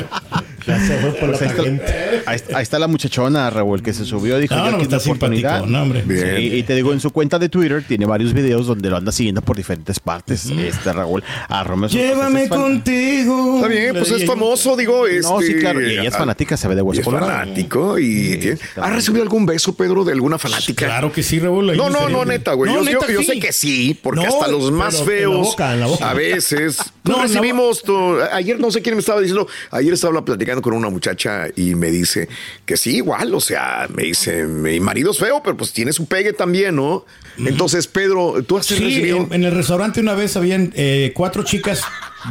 Ya 0.70 0.80
se 0.88 0.98
fue 0.98 1.12
por 1.12 1.30
la 1.30 1.38
Pues 1.38 1.42
ahí, 1.42 1.48
está, 1.50 1.64
tangente. 1.64 2.22
ahí 2.26 2.36
está- 2.36 2.58
ahí 2.58 2.64
está 2.64 2.80
la 2.80 2.88
muchachona, 2.88 3.50
Raúl, 3.50 3.82
que 3.82 3.94
se 3.94 4.06
subió. 4.06 4.38
Dijo, 4.38 4.56
No, 4.56 4.66
yo 4.66 4.72
no, 4.72 4.78
quiero 4.78 4.98
está 4.98 5.10
oportunidad. 5.12 5.52
simpático, 5.62 5.72
no, 5.78 5.84
hombre. 5.84 6.02
Bien. 6.06 6.36
Sí, 6.38 6.56
y 6.56 6.64
te 6.64 6.76
digo, 6.76 6.94
en 6.94 7.00
su 7.00 7.12
cuenta 7.12 7.40
de 7.40 7.50
Twitter 7.50 7.84
tiene 7.88 8.06
varios 8.06 8.34
videos 8.34 8.68
donde 8.68 8.90
lo 8.90 8.98
anda 8.98 9.12
siguiendo 9.12 9.42
por 9.42 9.58
diferentes 9.58 10.00
partes. 10.00 10.46
Este 10.50 10.94
Raúl, 10.94 11.24
a 11.48 11.64
Romeo 11.64 11.90
Llévame 11.90 12.44
es 12.44 12.50
contigo. 12.50 13.56
Está 13.58 13.68
bien, 13.68 13.94
pues 13.96 14.12
es 14.12 14.26
famoso, 14.26 14.76
digo. 14.76 15.06
No, 15.22 15.40
sí, 15.40 15.48
este, 15.48 15.60
claro. 15.60 15.82
Y 15.82 15.92
ella 15.94 16.10
es 16.10 16.16
fanática, 16.18 16.58
se 16.58 16.68
ve 16.68 16.76
de 16.76 16.82
y 16.82 16.84
hueso 16.84 17.02
es 17.02 17.08
fanático 17.08 17.98
y 18.00 18.38
tiene- 18.38 18.60
¿Ha 18.78 18.90
recibido 18.90 19.24
algún 19.24 19.46
beso, 19.46 19.74
Pedro, 19.76 20.04
de 20.04 20.14
alguna 20.14 20.38
fanática? 20.38 20.86
Claro 20.86 21.12
que 21.12 21.24
sí, 21.24 21.40
Raúl. 21.40 21.76
No, 21.76 21.90
no, 21.90 22.10
no, 22.10 22.20
que- 22.22 22.26
neta, 22.28 22.54
güey. 22.54 22.72
No, 22.72 22.80
yo, 22.84 22.92
yo- 22.92 23.00
neta, 23.00 23.12
yo 23.12 23.20
sí. 23.22 23.26
sé 23.26 23.40
que 23.40 23.52
sí, 23.54 24.00
porque 24.02 24.22
No, 24.26 24.28
hasta 24.34 24.48
los 24.52 24.72
más 24.72 25.02
pero 25.06 25.32
en 25.32 25.38
la 25.38 25.44
feos 25.44 25.48
boca, 25.48 25.74
en 25.74 25.80
la 25.80 25.86
boca. 25.88 26.10
a 26.10 26.14
veces. 26.14 26.78
No, 27.10 27.24
recibimos. 27.24 27.84
ayer 28.34 28.60
no 28.60 28.70
sé 28.70 28.84
quién 28.84 28.94
me 28.96 29.00
estaba 29.00 29.20
diciendo. 29.20 29.48
Ayer 29.72 29.94
estaba 29.94 30.24
platicando 30.24 30.59
con 30.62 30.74
una 30.74 30.90
muchacha 30.90 31.48
y 31.56 31.76
me 31.76 31.92
dice 31.92 32.28
que 32.66 32.78
sí, 32.78 32.98
igual. 32.98 33.34
O 33.34 33.40
sea, 33.40 33.88
me 33.94 34.04
dice, 34.04 34.44
mi 34.46 34.80
marido 34.80 35.12
es 35.12 35.18
feo, 35.20 35.42
pero 35.44 35.58
pues 35.58 35.72
tiene 35.74 35.94
su 35.94 36.06
pegue 36.06 36.34
también, 36.34 36.76
¿no? 36.76 37.06
Entonces, 37.38 37.88
Pedro, 37.88 38.44
tú 38.44 38.58
has 38.58 38.66
Sí, 38.66 38.76
recibido. 38.76 39.18
en, 39.18 39.34
en 39.34 39.44
el 39.46 39.52
restaurante 39.54 40.00
una 40.02 40.14
vez 40.14 40.36
habían 40.36 40.74
eh, 40.76 41.12
cuatro 41.16 41.44
chicas, 41.44 41.82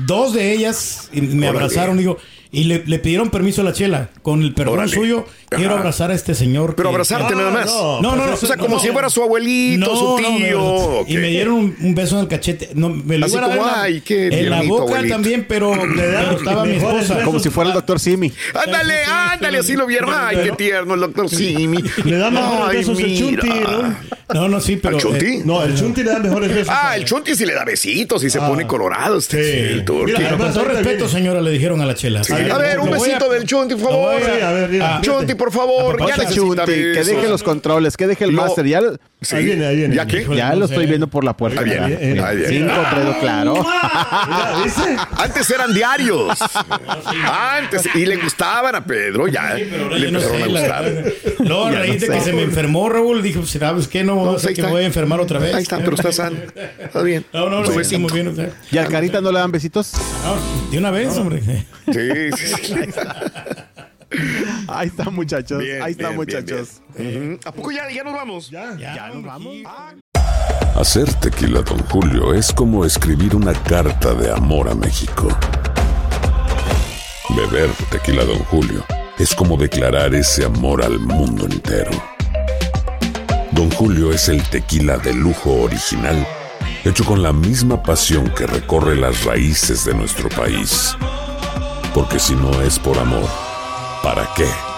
dos 0.07 0.35
de 0.35 0.53
ellas 0.53 1.09
y 1.13 1.21
me 1.23 1.49
Órale. 1.49 1.65
abrazaron, 1.65 1.97
digo, 1.97 2.19
y 2.51 2.65
le, 2.65 2.83
le 2.87 2.99
pidieron 2.99 3.31
permiso 3.31 3.61
a 3.61 3.65
la 3.65 3.73
chela. 3.73 4.09
Con 4.23 4.43
el 4.43 4.55
perdón 4.55 4.75
Órale. 4.75 4.93
suyo, 4.93 5.27
quiero 5.51 5.71
Ajá. 5.73 5.79
abrazar 5.81 6.11
a 6.11 6.15
este 6.15 6.35
señor. 6.35 6.75
Pero 6.77 6.89
que- 6.89 6.95
abrazarte 6.95 7.29
que- 7.29 7.35
nada 7.35 7.51
más. 7.51 7.67
no, 7.67 8.01
No, 8.03 8.17
no, 8.17 8.27
no. 8.27 8.35
O 8.35 8.37
sea, 8.37 8.57
no, 8.57 8.63
como 8.65 8.77
no. 8.77 8.83
si 8.83 8.89
fuera 8.89 9.11
su 9.11 9.23
abuelito, 9.23 9.95
su 9.97 10.17
tío. 10.17 11.05
Y 11.07 11.17
me 11.19 11.29
dieron 11.29 11.55
un, 11.55 11.77
un 11.81 11.95
beso 11.95 12.17
en 12.17 12.23
el 12.23 12.29
cachete. 12.29 12.71
No, 12.75 12.89
me 12.89 13.19
lo 13.19 13.27
Así 13.27 13.37
como, 13.37 13.51
en 13.53 13.57
la- 13.59 13.83
ay, 13.83 14.01
qué 14.01 14.29
en 14.29 14.51
la 14.51 14.63
boca 14.63 14.83
abuelito. 14.85 15.15
también, 15.15 15.47
pero, 15.49 15.73
pero 15.73 16.31
estaba 16.39 16.65
mi 16.65 16.77
esposa. 16.77 17.23
Como 17.25 17.39
si 17.39 17.51
fuera 17.51 17.69
el 17.71 17.75
doctor 17.75 18.01
Simi. 18.01 18.33
Ándale, 18.55 19.05
ándale, 19.05 19.59
así 19.59 19.75
lo 19.75 19.87
vieron. 19.87 20.11
Ay, 20.15 20.39
qué 20.45 20.53
tierno 20.53 20.95
el 20.95 21.01
doctor 21.01 21.29
Simi. 21.29 21.79
Le 22.05 22.17
da 22.17 22.31
mejores 22.31 22.63
Ay, 22.71 22.77
besos 22.79 22.99
el 23.01 23.19
chunti, 23.19 23.49
¿no? 23.49 23.97
No, 24.35 24.47
no, 24.49 24.61
sí, 24.61 24.77
pero. 24.77 24.97
¿Al 24.97 25.03
Chunti? 25.03 25.27
eh, 25.27 25.43
No, 25.45 25.63
el 25.65 25.75
chunti 25.75 26.03
le 26.03 26.11
da 26.11 26.19
mejores 26.19 26.55
besos. 26.55 26.69
Ah, 26.77 26.97
el 26.97 27.05
Chunti 27.05 27.35
sí 27.35 27.47
le 27.47 27.55
da 27.55 27.65
besitos 27.65 28.23
y 28.25 28.29
se 28.31 28.39
pone 28.39 28.67
colorado. 28.67 29.17
Este, 29.19 29.43
Sí. 29.43 29.59
el 29.73 29.85
turqui. 29.85 30.13
Mira, 30.19 30.37
con 30.37 30.53
todo 30.53 30.65
respeto, 30.65 30.89
viene. 31.05 31.09
señora, 31.09 31.41
le 31.41 31.51
dijeron 31.51 31.81
a 31.81 31.87
la 31.87 31.95
chela. 31.95 32.21
a 32.21 32.59
ver, 32.59 32.79
un 32.81 32.89
a- 32.89 32.93
besito 32.93 33.31
del 33.31 33.45
Chunti, 33.47 33.75
por 33.75 33.85
favor. 33.91 34.13
lo 34.15 34.19
voy 34.21 34.31
a- 34.31 34.35
Sí, 34.37 34.41
a 34.43 34.51
ver, 34.53 34.69
mira. 34.69 34.97
Ah, 34.97 35.01
Chunti, 35.03 35.35
por 35.35 35.51
favor. 35.53 35.99
Ya 36.01 36.15
Chunti, 36.17 36.21
necesita 36.21 36.65
Chunti, 36.67 36.73
que 36.73 37.05
deje 37.05 37.29
los 37.29 37.43
controles, 37.43 37.97
que 37.97 38.07
deje 38.07 38.25
el 38.25 38.33
máster. 38.33 38.67
Ya, 38.67 38.81
lo- 38.83 38.97
Sí. 39.21 39.35
Ahí 39.35 39.45
viene, 39.47 39.67
ahí 39.67 39.77
viene. 39.77 39.95
¿Ya 39.97 40.07
qué? 40.07 40.25
ya 40.37 40.55
lo 40.55 40.67
estoy 40.67 40.87
viendo 40.87 41.09
por 41.09 41.25
la 41.25 41.37
puerta. 41.37 41.61
Ahí 41.61 41.67
viene, 41.71 42.23
ahí 42.23 42.37
viene. 42.37 42.49
Cinco, 42.49 42.73
traído 42.89 43.19
claro. 43.19 43.67
Antes 45.19 45.51
eran 45.51 45.75
diarios. 45.75 46.39
Antes. 47.29 47.89
Y 47.97 48.07
le 48.07 48.17
gustaban 48.17 48.75
a 48.77 48.85
Pedro. 48.85 49.27
Ya 49.29 49.55
Pero 49.57 49.85
ahora 49.85 49.99
le 49.99 50.13
no 50.13 50.21
empezaron 50.21 50.39
sé, 50.39 50.45
a 50.45 50.49
la- 50.71 50.83
gustar. 50.91 51.13
No, 51.41 51.67
a 51.67 51.73
Ya 51.73 51.79
raíz 51.81 51.95
no 51.95 52.01
de 52.01 52.07
sé. 52.07 52.13
que 52.13 52.21
se 52.21 52.33
me 52.33 52.43
enfermó, 52.43 52.89
Raúl, 52.89 53.23
dijo, 53.23 53.45
¿sabes 53.45 53.89
qué? 53.89 54.05
No, 54.05 54.15
No, 54.17 54.25
no 54.25 54.31
pues 54.33 54.43
sé 54.43 54.55
que 54.55 54.63
me 54.63 54.69
voy 54.71 54.83
a 54.85 54.87
enfermar 54.87 55.21
otra 55.21 55.39
vez. 55.41 55.55
Ahí 55.55 55.63
está, 55.63 55.79
pero 55.79 55.95
está 55.97 56.13
sano. 56.13 56.37
Está 56.79 57.03
bien. 57.03 57.25
No, 57.33 57.49
no, 57.51 57.63
no, 57.63 57.81
estamos 57.81 58.13
bien. 58.13 58.29
o 58.29 58.35
sea. 58.37 58.51
¿Y 58.71 58.79
al 58.79 58.89
Carita 58.89 59.21
no 59.21 59.33
le 59.33 59.39
dan 59.41 59.51
besitos? 59.51 59.93
No, 60.25 60.71
de 60.71 60.79
una 60.79 60.91
vez, 60.93 61.17
hombre. 61.17 61.43
Sí, 61.93 62.09
sí, 62.37 62.55
sí. 62.63 62.75
Ahí 64.69 64.89
está, 64.89 65.11
muchachos. 65.11 65.59
Bien, 65.61 65.83
Ahí 65.83 65.93
está, 65.93 66.09
bien, 66.11 66.21
bien, 66.27 66.39
muchachos. 66.39 66.81
bien. 66.97 67.41
¿A 67.45 67.53
poco 67.53 67.71
ya, 67.71 67.91
ya 67.91 68.03
nos 68.05 68.15
vamos? 68.15 68.51
Ya. 68.51 68.77
Ya, 68.77 69.09
nos 69.09 69.23
vamos. 69.25 69.55
Hacer 70.77 71.13
tequila, 71.15 71.63
Don 71.63 71.79
Julio, 71.89 72.33
es 72.35 72.53
como 72.53 72.85
escribir 72.85 73.35
una 73.35 73.53
carta 73.53 74.15
de 74.15 74.31
amor 74.31 74.69
a 74.69 74.75
México. 74.75 75.29
Beber 77.37 77.71
tequila, 77.91 78.25
Don 78.25 78.39
Julio, 78.45 78.85
es 79.19 79.35
como 79.35 79.57
declarar 79.57 80.15
ese 80.15 80.45
amor 80.45 80.83
al 80.83 80.99
mundo 80.99 81.47
entero. 81.47 81.91
Don 83.53 83.71
Julio 83.73 84.13
es 84.13 84.29
el 84.29 84.43
tequila 84.45 84.99
de 84.99 85.13
lujo 85.15 85.53
original, 85.63 86.27
hecho 86.85 87.05
con 87.05 87.23
la 87.23 87.33
misma 87.33 87.83
pasión 87.83 88.33
que 88.35 88.47
recorre 88.47 88.97
las 88.97 89.25
raíces 89.25 89.85
de 89.85 89.95
nuestro 89.95 90.29
país. 90.29 90.97
Porque 91.93 92.19
si 92.19 92.35
no 92.35 92.63
es 92.63 92.79
por 92.79 92.97
amor, 92.99 93.29
¿para 94.03 94.29
qué? 94.35 94.78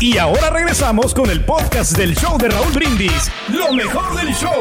Y 0.00 0.16
ahora 0.16 0.50
regresamos 0.50 1.12
con 1.14 1.28
el 1.30 1.44
podcast 1.44 1.96
del 1.96 2.14
show 2.16 2.38
de 2.38 2.48
Raúl 2.48 2.72
Brindis. 2.72 3.30
Lo 3.52 3.72
mejor 3.74 4.16
del 4.16 4.32
show. 4.34 4.60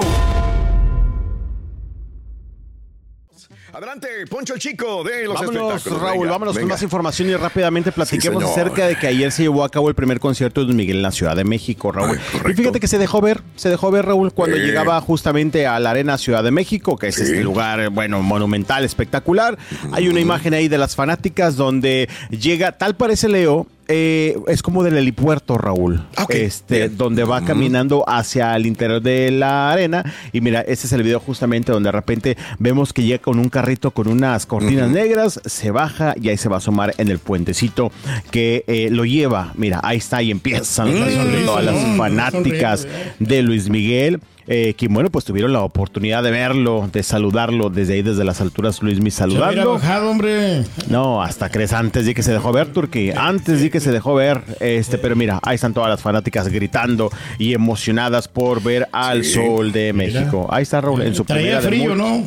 Adelante, 3.71 4.07
Poncho 4.29 4.55
el 4.55 4.59
Chico 4.59 5.03
de 5.03 5.25
los 5.25 5.35
Vámonos, 5.35 5.75
espectáculos. 5.75 6.01
Raúl, 6.01 6.19
Venga, 6.21 6.31
vámonos 6.31 6.57
con 6.59 6.67
más 6.67 6.81
información 6.81 7.29
y 7.29 7.35
rápidamente 7.35 7.91
platiquemos 7.91 8.43
acerca 8.43 8.87
de 8.87 8.97
que 8.97 9.07
ayer 9.07 9.31
se 9.31 9.43
llevó 9.43 9.63
a 9.63 9.69
cabo 9.69 9.87
el 9.87 9.95
primer 9.95 10.19
concierto 10.19 10.59
de 10.61 10.65
Luis 10.65 10.75
Miguel 10.75 10.97
en 10.97 11.03
la 11.03 11.11
Ciudad 11.11 11.35
de 11.35 11.43
México, 11.45 11.91
Raúl. 11.91 12.19
y 12.49 12.53
fíjate 12.55 12.79
que 12.79 12.87
se 12.87 12.97
dejó 12.97 13.21
ver, 13.21 13.41
se 13.55 13.69
dejó 13.69 13.91
ver, 13.91 14.05
Raúl, 14.07 14.33
cuando 14.33 14.57
Sí. 14.57 14.63
llegaba 14.63 14.99
justamente 14.99 15.67
a 15.67 15.79
la 15.79 15.91
Arena 15.91 16.17
Ciudad 16.17 16.43
de 16.43 16.51
México, 16.51 16.97
que 16.97 17.07
es 17.09 17.19
este 17.19 17.41
lugar, 17.43 17.89
bueno, 17.91 18.21
monumental, 18.23 18.83
espectacular. 18.83 19.57
Hay 19.93 20.09
una 20.09 20.19
imagen 20.19 20.53
ahí 20.55 20.67
de 20.67 20.77
las 20.79 20.95
fanáticas 20.95 21.55
donde 21.55 22.09
llega, 22.31 22.73
tal 22.73 22.95
parece 22.97 23.29
Leo, 23.29 23.67
eh, 23.89 24.37
es 24.47 24.61
como 24.61 24.83
del 24.83 24.97
helipuerto, 24.97 25.57
Raúl. 25.57 26.05
Este, 26.29 26.89
donde 26.89 27.23
va 27.23 27.43
caminando 27.43 28.07
hacia 28.07 28.55
el 28.55 28.65
interior 28.65 29.01
de 29.01 29.31
la 29.31 29.71
arena. 29.71 30.03
Y 30.31 30.41
mira, 30.41 30.61
este 30.61 30.87
es 30.87 30.93
el 30.93 31.03
video 31.03 31.19
justamente 31.19 31.71
donde 31.71 31.87
de 31.87 31.93
repente 31.93 32.37
vemos 32.59 32.93
que 32.93 33.03
llega 33.03 33.21
con 33.21 33.39
un 33.39 33.49
carrito 33.49 33.91
con 33.91 34.07
unas 34.07 34.45
cortinas 34.45 34.89
negras, 34.89 35.41
se 35.45 35.71
baja 35.71 36.13
y 36.21 36.29
ahí 36.29 36.37
se 36.37 36.49
va 36.49 36.57
a 36.57 36.59
asomar 36.59 36.93
en 36.97 37.09
el 37.09 37.19
puentecito 37.19 37.91
que 38.31 38.63
eh, 38.67 38.89
lo 38.91 39.05
lleva. 39.05 39.53
Mira, 39.55 39.79
ahí 39.83 39.97
está 39.97 40.21
y 40.21 40.31
empiezan 40.31 40.89
Mm, 40.89 41.45
todas 41.45 41.63
las 41.65 41.75
sonríe, 41.75 41.97
fanáticas 41.97 42.87
de 43.19 43.41
Luis 43.41 43.69
Miguel. 43.69 44.19
Eh, 44.51 44.73
que 44.73 44.87
bueno, 44.87 45.11
pues 45.11 45.25
tuvieron 45.25 45.53
la 45.53 45.61
oportunidad 45.61 46.23
de 46.23 46.31
verlo, 46.31 46.89
de 46.91 47.03
saludarlo 47.03 47.69
desde 47.69 47.93
ahí, 47.93 48.01
desde 48.01 48.23
las 48.23 48.41
alturas, 48.41 48.81
Luis 48.81 48.99
Mi 48.99 49.11
saludando. 49.11 49.73
bajado, 49.73 50.09
hombre. 50.09 50.63
No, 50.89 51.21
hasta 51.21 51.49
crees 51.51 51.71
antes 51.71 52.07
de 52.07 52.15
que 52.15 52.23
se 52.23 52.31
dejó 52.31 52.51
ver, 52.51 52.73
Turquía. 52.73 53.13
Antes 53.27 53.61
de 53.61 53.69
que 53.69 53.79
se 53.79 53.91
dejó 53.91 54.15
ver. 54.15 54.41
Este, 54.59 54.97
pero 54.97 55.15
mira, 55.15 55.39
ahí 55.43 55.53
están 55.53 55.75
todas 55.75 55.89
las 55.89 56.01
fanáticas 56.01 56.47
gritando 56.47 57.11
y 57.37 57.53
emocionadas 57.53 58.27
por 58.27 58.63
ver 58.63 58.87
al 58.91 59.23
sol 59.23 59.71
de 59.71 59.93
México. 59.93 60.47
Ahí 60.49 60.63
está 60.63 60.81
Raúl 60.81 61.03
en 61.03 61.13
su 61.13 61.25
Traía 61.25 61.59
primera 61.59 61.61
frío, 61.61 61.95
debut. 61.95 61.97
¿no? 61.97 62.23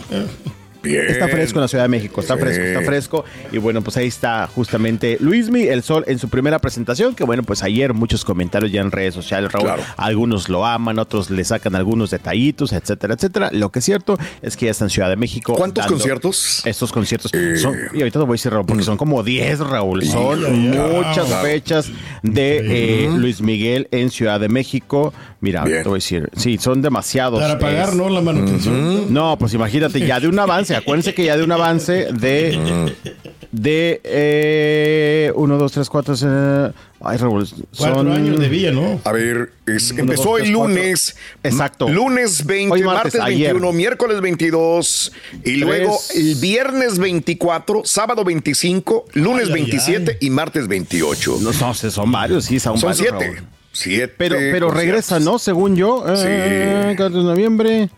Eh, 0.85 0.89
Bien. 0.89 1.07
Está 1.07 1.29
fresco 1.29 1.59
en 1.59 1.63
la 1.63 1.69
Ciudad 1.69 1.85
de 1.85 1.89
México, 1.89 2.21
está 2.21 2.35
Sí. 2.35 2.41
fresco, 2.41 2.63
está 2.65 2.81
fresco. 2.83 3.25
Y 3.53 3.59
bueno, 3.59 3.83
pues 3.83 3.97
ahí 3.97 4.07
está 4.09 4.47
justamente 4.49 5.17
Luismi, 5.21 5.63
el 5.63 5.83
sol 5.83 6.05
en 6.09 6.19
su 6.19 6.29
primera 6.29 6.59
presentación, 6.59 7.15
que 7.15 7.25
bueno, 7.25 7.43
pues 7.43 7.63
ayer 7.63 7.95
muchos 7.95 8.25
comentarios 8.25 8.73
ya 8.73 8.81
en 8.81 8.91
redes 8.91 9.15
sociales, 9.15 9.53
Raúl. 9.53 9.67
Claro. 9.67 9.83
Algunos 9.97 10.49
lo 10.49 10.67
aman, 10.67 10.99
otros 10.99 11.31
le 11.31 11.45
sacan 11.45 11.75
algunos 11.77 12.11
detallitos, 12.11 12.73
etcétera, 12.73 13.15
etcétera. 13.15 13.51
Lo 13.53 13.71
que 13.71 13.79
es 13.79 13.85
cierto 13.85 14.19
es 14.43 14.57
que 14.57 14.67
ya 14.67 14.71
está 14.73 14.85
en 14.85 14.91
Ciudad 14.91 15.09
de 15.09 15.17
México. 15.17 15.55
¿Cuántos 15.55 15.87
conciertos? 15.87 16.63
Estos 16.65 16.93
conciertos 16.93 17.31
son, 17.61 17.75
y 17.95 17.99
ahorita 17.99 18.19
te 18.19 18.25
voy 18.25 18.31
a 18.31 18.33
decir, 18.33 18.53
Raúl, 18.53 18.67
porque 18.67 18.83
son 18.85 18.97
como 18.97 19.23
10, 19.23 19.61
Raúl. 19.61 20.05
Son 20.05 20.43
muchas 20.71 21.27
Claro. 21.27 21.43
fechas 21.47 21.91
de 22.23 23.05
eh, 23.05 23.11
Luis 23.15 23.41
Miguel 23.41 23.89
en 23.91 24.11
Ciudad 24.11 24.41
de 24.41 24.49
México. 24.49 25.13
Mira, 25.41 25.65
te 25.65 25.83
voy 25.83 25.93
a 25.93 25.95
decir, 25.95 26.29
sí, 26.37 26.57
son 26.59 26.83
demasiados. 26.83 27.41
Para 27.41 27.59
pagar, 27.59 27.91
Es- 27.91 27.95
¿no? 27.97 28.09
La 28.09 28.21
manutención. 28.21 29.13
no, 29.13 29.37
pues 29.39 29.55
imagínate, 29.55 30.01
ya 30.07 30.21
de 30.21 30.29
un 30.29 30.39
avance, 30.39 30.72
acuérdense 30.75 31.15
que 31.15 31.25
ya 31.25 31.37
de 31.37 31.45
un 31.45 31.53
avance 31.53 32.09
de 32.13 32.93
de 33.53 34.01
eh, 34.05 35.33
1, 35.35 35.59
2, 35.59 35.73
3, 35.73 35.89
4, 35.91 36.15
ay, 37.01 37.17
Raúl, 37.19 37.47
Cuatro 37.77 38.13
años 38.13 38.39
de 38.41 38.49
villa, 38.49 38.73
¿no? 38.73 39.01
A 39.05 39.13
ver, 39.13 39.53
es- 39.67 39.91
Uno, 39.93 40.01
empezó 40.01 40.23
dos, 40.31 40.39
el 40.39 40.45
tres, 40.45 40.57
cuatro. 40.57 40.75
lunes. 40.75 41.17
Exacto. 41.43 41.89
Lunes 41.89 42.47
20, 42.47 42.73
Hoy 42.73 42.83
martes, 42.83 43.15
martes 43.17 43.21
ayer. 43.21 43.53
21, 43.55 43.73
miércoles 43.73 44.21
22 44.21 45.13
y 45.45 45.57
luego 45.57 45.99
Tres. 46.09 46.19
el 46.19 46.35
viernes 46.37 46.99
24, 46.99 47.83
sábado 47.85 48.25
25, 48.25 49.07
lunes 49.15 49.49
Ay, 49.49 49.53
ay, 49.55 49.61
27 49.63 50.17
y 50.21 50.31
martes 50.31 50.67
28. 50.69 51.39
No, 51.43 51.51
no, 51.53 51.75
son 51.75 52.13
varios, 52.13 52.45
sí, 52.47 52.59
son, 52.59 52.79
Son 52.79 52.91
varios, 52.91 53.09
siete. 53.11 53.35
Raúl. 53.37 53.49
Siete. 53.75 54.15
Pero, 54.19 54.37
pero 54.37 54.71
regresa, 54.71 55.19
¿no? 55.19 55.39
Según 55.39 55.77
yo. 55.77 56.05
Eh, 56.07 56.89
Sí. 56.91 56.97
4 56.97 57.19
de 57.19 57.25
noviembre. 57.25 57.89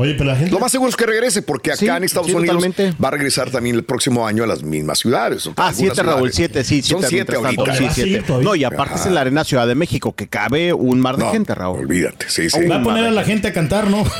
Oye, 0.00 0.14
pero 0.14 0.30
la 0.30 0.36
gente. 0.36 0.50
Lo 0.50 0.58
más 0.60 0.72
seguro 0.72 0.88
es 0.88 0.96
que 0.96 1.04
regrese, 1.04 1.42
porque 1.42 1.70
acá 1.72 1.78
Sí, 1.78 1.86
en 1.88 2.04
Estados 2.04 2.28
sí, 2.28 2.32
Unidos 2.34 2.56
totalmente. 2.62 2.96
va 3.02 3.08
a 3.08 3.10
regresar 3.10 3.50
también 3.50 3.76
el 3.76 3.84
próximo 3.84 4.26
año 4.26 4.44
a 4.44 4.46
las 4.46 4.62
mismas 4.62 4.98
ciudades. 4.98 5.48
Ah, 5.56 5.72
siete, 5.74 6.02
Raúl, 6.02 6.32
siete, 6.32 6.64
sí, 6.64 6.80
Son 6.82 7.00
siete. 7.00 7.08
siete 7.08 7.32
mientras 7.32 7.42
tanto, 7.42 7.60
ahorita. 7.70 7.76
sí, 7.78 7.84
Ah, 7.84 7.92
sí, 7.94 8.02
siete. 8.02 8.32
No, 8.42 8.54
y 8.54 8.64
aparte 8.64 8.94
Ajá. 8.94 9.00
es 9.02 9.06
en 9.06 9.14
la 9.14 9.20
Arena 9.20 9.44
Ciudad 9.44 9.66
de 9.66 9.74
México, 9.74 10.14
que 10.14 10.26
cabe 10.28 10.72
un 10.72 11.00
mar 11.00 11.16
de 11.18 11.24
No, 11.24 11.32
gente, 11.32 11.54
Raúl. 11.54 11.80
Olvídate, 11.80 12.26
sí, 12.28 12.48
sí. 12.48 12.66
Va 12.66 12.76
a 12.76 12.82
poner 12.82 13.04
a 13.04 13.10
la 13.10 13.24
gente 13.24 13.48
a 13.48 13.52
cantar, 13.52 13.88
¿no? 13.88 14.04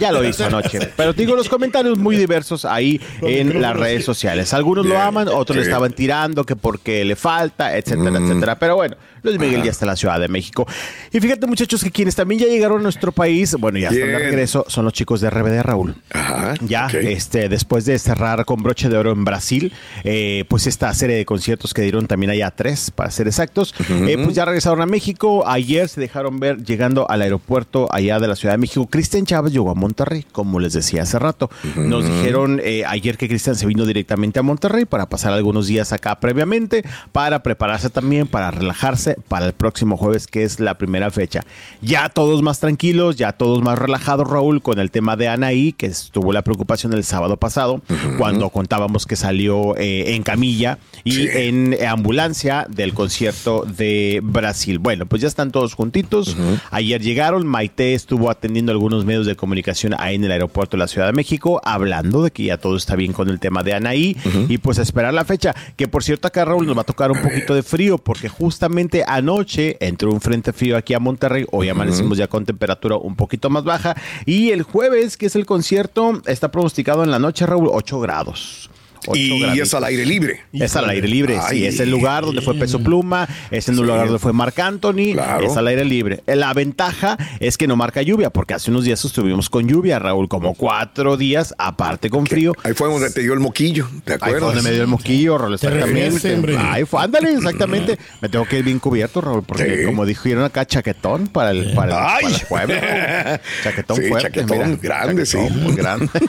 Ya 0.00 0.12
lo 0.12 0.22
hizo 0.24 0.44
anoche. 0.44 0.78
Pero 0.96 1.14
te 1.14 1.22
digo, 1.22 1.36
los 1.36 1.48
comentarios 1.48 1.96
muy 1.98 2.16
diversos 2.16 2.64
ahí 2.64 3.00
en 3.22 3.62
las 3.62 3.74
redes 3.76 4.04
sociales. 4.04 4.52
Algunos 4.52 4.84
lo 4.84 4.98
aman, 5.00 5.28
otros 5.28 5.56
le 5.56 5.62
estaban 5.62 5.92
tirando 5.92 6.44
que 6.44 6.54
porque 6.56 7.04
le 7.04 7.16
falta, 7.16 7.76
etcétera, 7.76 8.18
etcétera. 8.18 8.58
Pero 8.58 8.76
bueno, 8.76 8.96
Luis 9.22 9.38
Miguel 9.38 9.62
ya 9.62 9.70
está 9.70 9.84
en 9.84 9.90
la 9.90 9.96
Ciudad 9.96 10.20
de 10.20 10.28
México. 10.28 10.66
Y 11.12 11.20
fíjate, 11.20 11.46
muchachos, 11.46 11.82
que 11.82 11.90
quienes 11.90 12.14
también 12.14 12.40
ya 12.42 12.46
llegaron 12.46 12.80
a 12.80 12.82
nuestro 12.82 13.12
país, 13.12 13.54
bueno, 13.58 13.78
ya 13.78 13.88
están 13.88 14.08
de 14.08 14.18
regreso, 14.18 14.64
son 14.68 14.84
los 14.84 14.92
chicos 14.96 15.20
de 15.20 15.30
RBD, 15.30 15.62
Raúl. 15.62 15.94
Ajá. 16.12 16.54
Ya, 16.62 16.86
este, 16.86 17.48
después 17.48 17.84
de 17.84 17.98
cerrar 17.98 18.46
con 18.46 18.62
broche 18.62 18.88
de 18.88 18.96
oro 18.96 19.12
en 19.12 19.24
Brasil, 19.24 19.72
eh, 20.04 20.44
pues 20.48 20.66
esta 20.66 20.92
serie 20.94 21.16
de 21.16 21.26
conciertos 21.26 21.74
que 21.74 21.82
dieron 21.82 22.06
también 22.06 22.30
allá 22.30 22.50
tres, 22.50 22.90
para 22.90 23.10
ser 23.10 23.28
exactos, 23.28 23.74
eh, 23.90 24.18
pues 24.22 24.34
ya 24.34 24.46
regresaron 24.46 24.80
a 24.80 24.86
México. 24.86 25.46
Ayer 25.46 25.88
se 25.88 26.00
dejaron 26.00 26.40
ver 26.40 26.64
llegando 26.64 27.08
al 27.10 27.20
aeropuerto 27.20 27.88
allá 27.92 28.18
de 28.18 28.26
la 28.26 28.36
Ciudad 28.36 28.54
de 28.54 28.58
México. 28.58 28.86
Cristian 28.86 29.26
Chávez 29.26 29.52
llegó 29.52 29.70
a 29.70 29.74
Monterrey, 29.74 30.24
como 30.32 30.58
les 30.58 30.72
decía 30.72 31.02
hace 31.02 31.18
rato. 31.18 31.50
Nos 31.76 32.04
dijeron 32.04 32.60
eh, 32.64 32.84
ayer 32.86 33.18
que 33.18 33.28
Cristian 33.28 33.54
se 33.54 33.66
vino 33.66 33.84
directamente 33.84 34.38
a 34.38 34.42
Monterrey 34.42 34.86
para 34.86 35.06
pasar 35.10 35.34
algunos 35.34 35.66
días 35.66 35.92
acá 35.92 36.18
previamente, 36.20 36.84
para 37.12 37.42
prepararse 37.42 37.90
también, 37.90 38.26
para 38.26 38.50
relajarse 38.50 39.16
para 39.28 39.44
el 39.44 39.52
próximo 39.52 39.98
jueves, 39.98 40.26
que 40.26 40.42
es 40.42 40.58
la 40.58 40.78
primera 40.78 41.10
fecha. 41.10 41.42
Ya 41.82 42.08
todos 42.08 42.42
más 42.42 42.60
tranquilos, 42.60 43.16
ya 43.16 43.32
todos 43.32 43.62
más 43.62 43.78
relajados, 43.78 44.26
Raúl, 44.26 44.62
con 44.62 44.78
el 44.78 44.85
tema 44.90 45.16
de 45.16 45.28
Anaí, 45.28 45.72
que 45.72 45.86
estuvo 45.86 46.32
la 46.32 46.42
preocupación 46.42 46.92
el 46.92 47.04
sábado 47.04 47.36
pasado, 47.36 47.82
cuando 48.18 48.50
contábamos 48.50 49.06
que 49.06 49.16
salió 49.16 49.76
eh, 49.76 50.14
en 50.14 50.22
camilla 50.22 50.78
y 51.04 51.12
Sí. 51.12 51.28
en 51.32 51.76
ambulancia 51.88 52.66
del 52.68 52.92
concierto 52.94 53.64
de 53.64 54.20
Brasil. 54.22 54.78
Bueno, 54.78 55.06
pues 55.06 55.22
ya 55.22 55.28
están 55.28 55.50
todos 55.50 55.74
juntitos. 55.74 56.36
Ayer 56.70 57.00
llegaron, 57.02 57.46
Maite 57.46 57.94
estuvo 57.94 58.30
atendiendo 58.30 58.72
algunos 58.72 59.04
medios 59.04 59.26
de 59.26 59.36
comunicación 59.36 59.94
ahí 59.98 60.16
en 60.16 60.24
el 60.24 60.32
aeropuerto 60.32 60.76
de 60.76 60.80
la 60.80 60.88
Ciudad 60.88 61.06
de 61.06 61.12
México, 61.12 61.60
hablando 61.64 62.22
de 62.22 62.30
que 62.30 62.44
ya 62.44 62.58
todo 62.58 62.76
está 62.76 62.96
bien 62.96 63.12
con 63.12 63.28
el 63.28 63.40
tema 63.40 63.62
de 63.62 63.74
Anaí 63.74 64.16
y 64.48 64.58
pues 64.58 64.78
a 64.78 64.82
esperar 64.82 65.14
la 65.14 65.24
fecha, 65.24 65.54
que 65.76 65.88
por 65.88 66.02
cierto 66.04 66.28
acá 66.28 66.44
Raúl 66.44 66.66
nos 66.66 66.76
va 66.76 66.82
a 66.82 66.84
tocar 66.84 67.10
un 67.10 67.20
poquito 67.22 67.54
de 67.54 67.62
frío, 67.62 67.98
porque 67.98 68.28
justamente 68.28 69.04
anoche 69.06 69.76
entró 69.80 70.10
un 70.12 70.20
frente 70.20 70.52
frío 70.52 70.76
aquí 70.76 70.94
a 70.94 70.98
Monterrey, 70.98 71.44
hoy 71.52 71.68
amanecimos 71.68 72.18
ya 72.18 72.26
con 72.28 72.44
temperatura 72.44 72.96
un 72.96 73.16
poquito 73.16 73.50
más 73.50 73.64
baja 73.64 73.96
y 74.24 74.50
el 74.50 74.62
jueves, 74.76 75.16
que 75.16 75.24
es 75.24 75.36
el 75.36 75.46
concierto, 75.46 76.20
está 76.26 76.50
pronosticado 76.50 77.02
en 77.02 77.10
la 77.10 77.18
noche, 77.18 77.46
Raúl, 77.46 77.70
8 77.72 77.98
grados. 77.98 78.68
Y 79.14 79.60
es 79.60 79.72
al 79.74 79.84
aire 79.84 80.04
libre. 80.06 80.40
Es 80.52 80.76
al 80.76 80.88
aire 80.90 81.06
libre, 81.08 81.38
Ay. 81.42 81.58
sí, 81.60 81.66
es 81.66 81.80
el 81.80 81.90
lugar 81.90 82.24
donde 82.24 82.40
fue 82.42 82.54
Peso 82.54 82.78
Pluma, 82.80 83.28
es 83.50 83.68
el 83.68 83.76
Sí. 83.76 83.82
lugar 83.82 84.04
donde 84.06 84.18
fue 84.18 84.32
Marc 84.32 84.58
Anthony, 84.58 85.12
Claro. 85.12 85.46
es 85.46 85.56
al 85.56 85.66
aire 85.68 85.84
libre. 85.84 86.22
La 86.26 86.52
ventaja 86.54 87.16
es 87.40 87.56
que 87.58 87.66
no 87.66 87.76
marca 87.76 88.02
lluvia, 88.02 88.30
porque 88.30 88.54
hace 88.54 88.70
unos 88.70 88.84
días 88.84 89.04
estuvimos 89.04 89.50
con 89.50 89.68
lluvia, 89.68 89.98
Raúl, 89.98 90.28
como 90.28 90.54
cuatro 90.54 91.16
días, 91.16 91.54
aparte 91.58 92.10
con 92.10 92.26
frío. 92.26 92.52
Ahí 92.64 92.72
fue 92.74 92.88
donde 92.88 93.10
te 93.10 93.20
dio 93.22 93.32
el 93.34 93.40
moquillo, 93.40 93.86
¿te 94.04 94.14
Ahí 94.14 94.18
fue 94.18 94.28
acuerdas? 94.28 94.54
donde 94.54 94.62
me 94.62 94.70
dio 94.72 94.82
el 94.82 94.88
moquillo, 94.88 95.38
Raúl, 95.38 95.54
exactamente. 95.54 96.56
Ahí 96.58 96.84
fue, 96.84 97.02
ándale, 97.02 97.32
exactamente. 97.34 97.98
Me 98.22 98.28
tengo 98.28 98.44
que 98.46 98.58
ir 98.58 98.64
bien 98.64 98.78
cubierto, 98.78 99.20
Raúl, 99.20 99.42
porque 99.44 99.78
Sí. 99.80 99.84
como 99.84 100.04
dijeron 100.06 100.44
acá, 100.44 100.64
chaquetón 100.66 101.26
para 101.28 101.50
el, 101.50 101.72
para 101.74 101.92
el, 101.92 101.98
Ay. 102.06 102.22
para 102.24 102.34
el 102.36 102.44
jueves, 102.44 102.80
Raúl. 103.24 103.40
Chaquetón 103.62 103.96
Sí, 103.96 104.02
fuerte, 104.08 104.28
chaquetón 104.28 104.58
mira. 104.58 104.78
grande, 104.82 105.26
sí. 105.26 105.36
Chaquetón 105.38 105.62
muy 105.62 105.74
grande. 105.74 106.08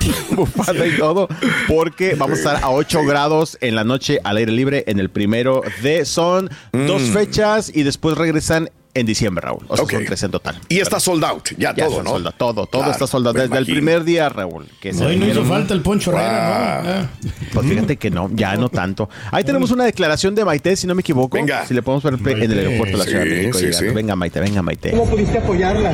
Sí, 0.00 0.12
bufanda 0.34 0.86
y 0.86 0.96
todo, 0.98 1.28
porque 1.68 1.93
vamos 2.18 2.38
a 2.38 2.42
estar 2.42 2.64
a 2.64 2.70
8 2.70 3.04
grados 3.04 3.58
en 3.60 3.74
la 3.74 3.84
noche 3.84 4.20
al 4.24 4.36
aire 4.36 4.52
libre 4.52 4.84
en 4.86 4.98
el 5.00 5.10
primero 5.10 5.62
de 5.82 6.04
son 6.04 6.50
dos 6.72 7.02
Mm. 7.02 7.12
fechas 7.12 7.70
y 7.74 7.82
después 7.82 8.16
regresan 8.16 8.70
en 8.96 9.06
diciembre, 9.06 9.44
Raúl. 9.44 9.64
O 9.66 9.74
sea, 9.76 9.84
Ok. 9.84 9.90
son 9.90 10.04
tres 10.04 10.22
en 10.22 10.30
total. 10.30 10.60
Y 10.68 10.78
está 10.78 11.00
sold 11.00 11.24
out, 11.24 11.48
ya, 11.58 11.74
Ya 11.74 11.86
todo, 11.86 11.88
está 11.98 12.02
¿no? 12.04 12.10
soldado, 12.10 12.34
todo, 12.38 12.54
todo 12.66 12.82
Claro, 12.82 12.92
está 12.92 13.06
soldado 13.08 13.34
me 13.34 13.40
desde 13.40 13.58
el 13.58 13.66
primer 13.66 14.04
día, 14.04 14.28
Raúl. 14.28 14.66
Que 14.80 14.92
se 14.94 15.04
Hoy 15.04 15.16
no 15.16 15.26
hizo 15.26 15.44
falta 15.44 15.74
el 15.74 15.80
Poncho 15.80 16.12
Herrera, 16.12 16.82
¿no? 16.84 16.90
Ah. 16.90 17.06
pues 17.52 17.66
fíjate 17.66 17.96
que 17.96 18.10
no, 18.12 18.30
ya 18.32 18.54
no 18.54 18.68
tanto. 18.68 19.08
Ahí 19.32 19.42
tenemos 19.42 19.72
una 19.72 19.82
declaración 19.84 20.36
de 20.36 20.44
Maite, 20.44 20.76
si 20.76 20.86
no 20.86 20.94
me 20.94 21.00
equivoco. 21.00 21.36
Venga. 21.36 21.66
Si 21.66 21.74
le 21.74 21.82
podemos 21.82 22.04
ver 22.22 22.38
en 22.44 22.52
el 22.52 22.58
aeropuerto 22.60 22.92
de 22.96 22.98
la 22.98 23.04
Sí, 23.04 23.10
Ciudad 23.10 23.24
de 23.24 23.30
México. 23.30 23.58
sí, 23.58 23.72
sí. 23.72 23.84
Venga, 23.86 24.14
Maite, 24.14 24.38
venga, 24.40 24.62
Maite. 24.62 24.90
¿Cómo 24.92 25.10
pudiste 25.10 25.38
apoyarla? 25.38 25.92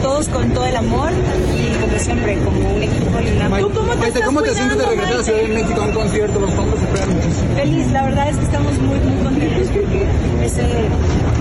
todos 0.00 0.28
con 0.28 0.52
todo 0.54 0.66
el 0.66 0.76
amor 0.76 1.10
y 1.10 1.75
siempre, 1.98 2.38
como 2.44 2.74
un 2.74 2.82
equipo 2.82 3.20
y 3.20 3.36
una... 3.36 3.58
¿Tú 3.58 3.70
cómo 3.70 3.92
te, 3.92 3.96
Maite, 3.96 4.06
estás 4.06 4.26
¿cómo 4.26 4.42
te 4.42 4.54
sientes 4.54 4.78
de 4.78 4.86
regresar 4.86 5.20
a 5.20 5.22
Ciudad 5.22 5.40
de? 5.40 5.48
México 5.48 5.80
a 5.80 5.84
un 5.84 5.92
concierto? 5.92 6.40
Los 6.40 6.50
esperar 6.50 7.08
muchísimo. 7.08 7.54
Feliz, 7.56 7.92
la 7.92 8.04
verdad 8.04 8.28
es 8.28 8.36
que 8.36 8.44
estamos 8.44 8.78
muy, 8.78 8.98
muy 8.98 9.24
contentos 9.24 9.68
porque 9.68 10.06
ese, 10.44 10.66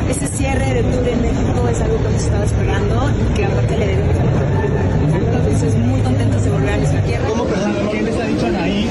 ese 0.09 0.27
cierre 0.37 0.73
de 0.73 0.83
tour 0.83 1.07
en 1.07 1.21
México 1.21 1.67
es 1.69 1.81
algo 1.81 1.97
que 1.97 2.07
hemos 2.07 2.23
estado 2.23 2.43
esperando 2.43 3.11
y 3.11 3.33
que 3.33 3.45
aparte 3.45 3.77
le 3.77 3.87
debemos 3.87 4.15
a 4.15 4.23
la 4.23 4.31
Mexicana. 4.31 4.85
Entonces, 5.15 5.75
muy 5.75 6.01
contentos 6.01 6.43
de 6.43 6.49
volver 6.51 6.69
a 6.69 6.77
nuestra 6.77 7.01
tierra. 7.03 7.27
¿Cómo 7.29 7.45
¿Qué 7.91 8.01
les 8.01 8.15
ha 8.15 8.25
dicho 8.25 8.45
Anaí? 8.45 8.89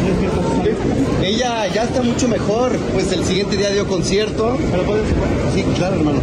Ella 1.23 1.67
ya 1.69 1.85
está 1.85 2.03
mucho 2.03 2.29
mejor, 2.29 2.73
pues 2.93 3.13
el 3.13 3.25
siguiente 3.25 3.57
día 3.57 3.71
dio 3.71 3.87
concierto. 3.87 4.57
Sí, 5.55 5.65
claro, 5.77 5.97
hermano. 5.97 6.21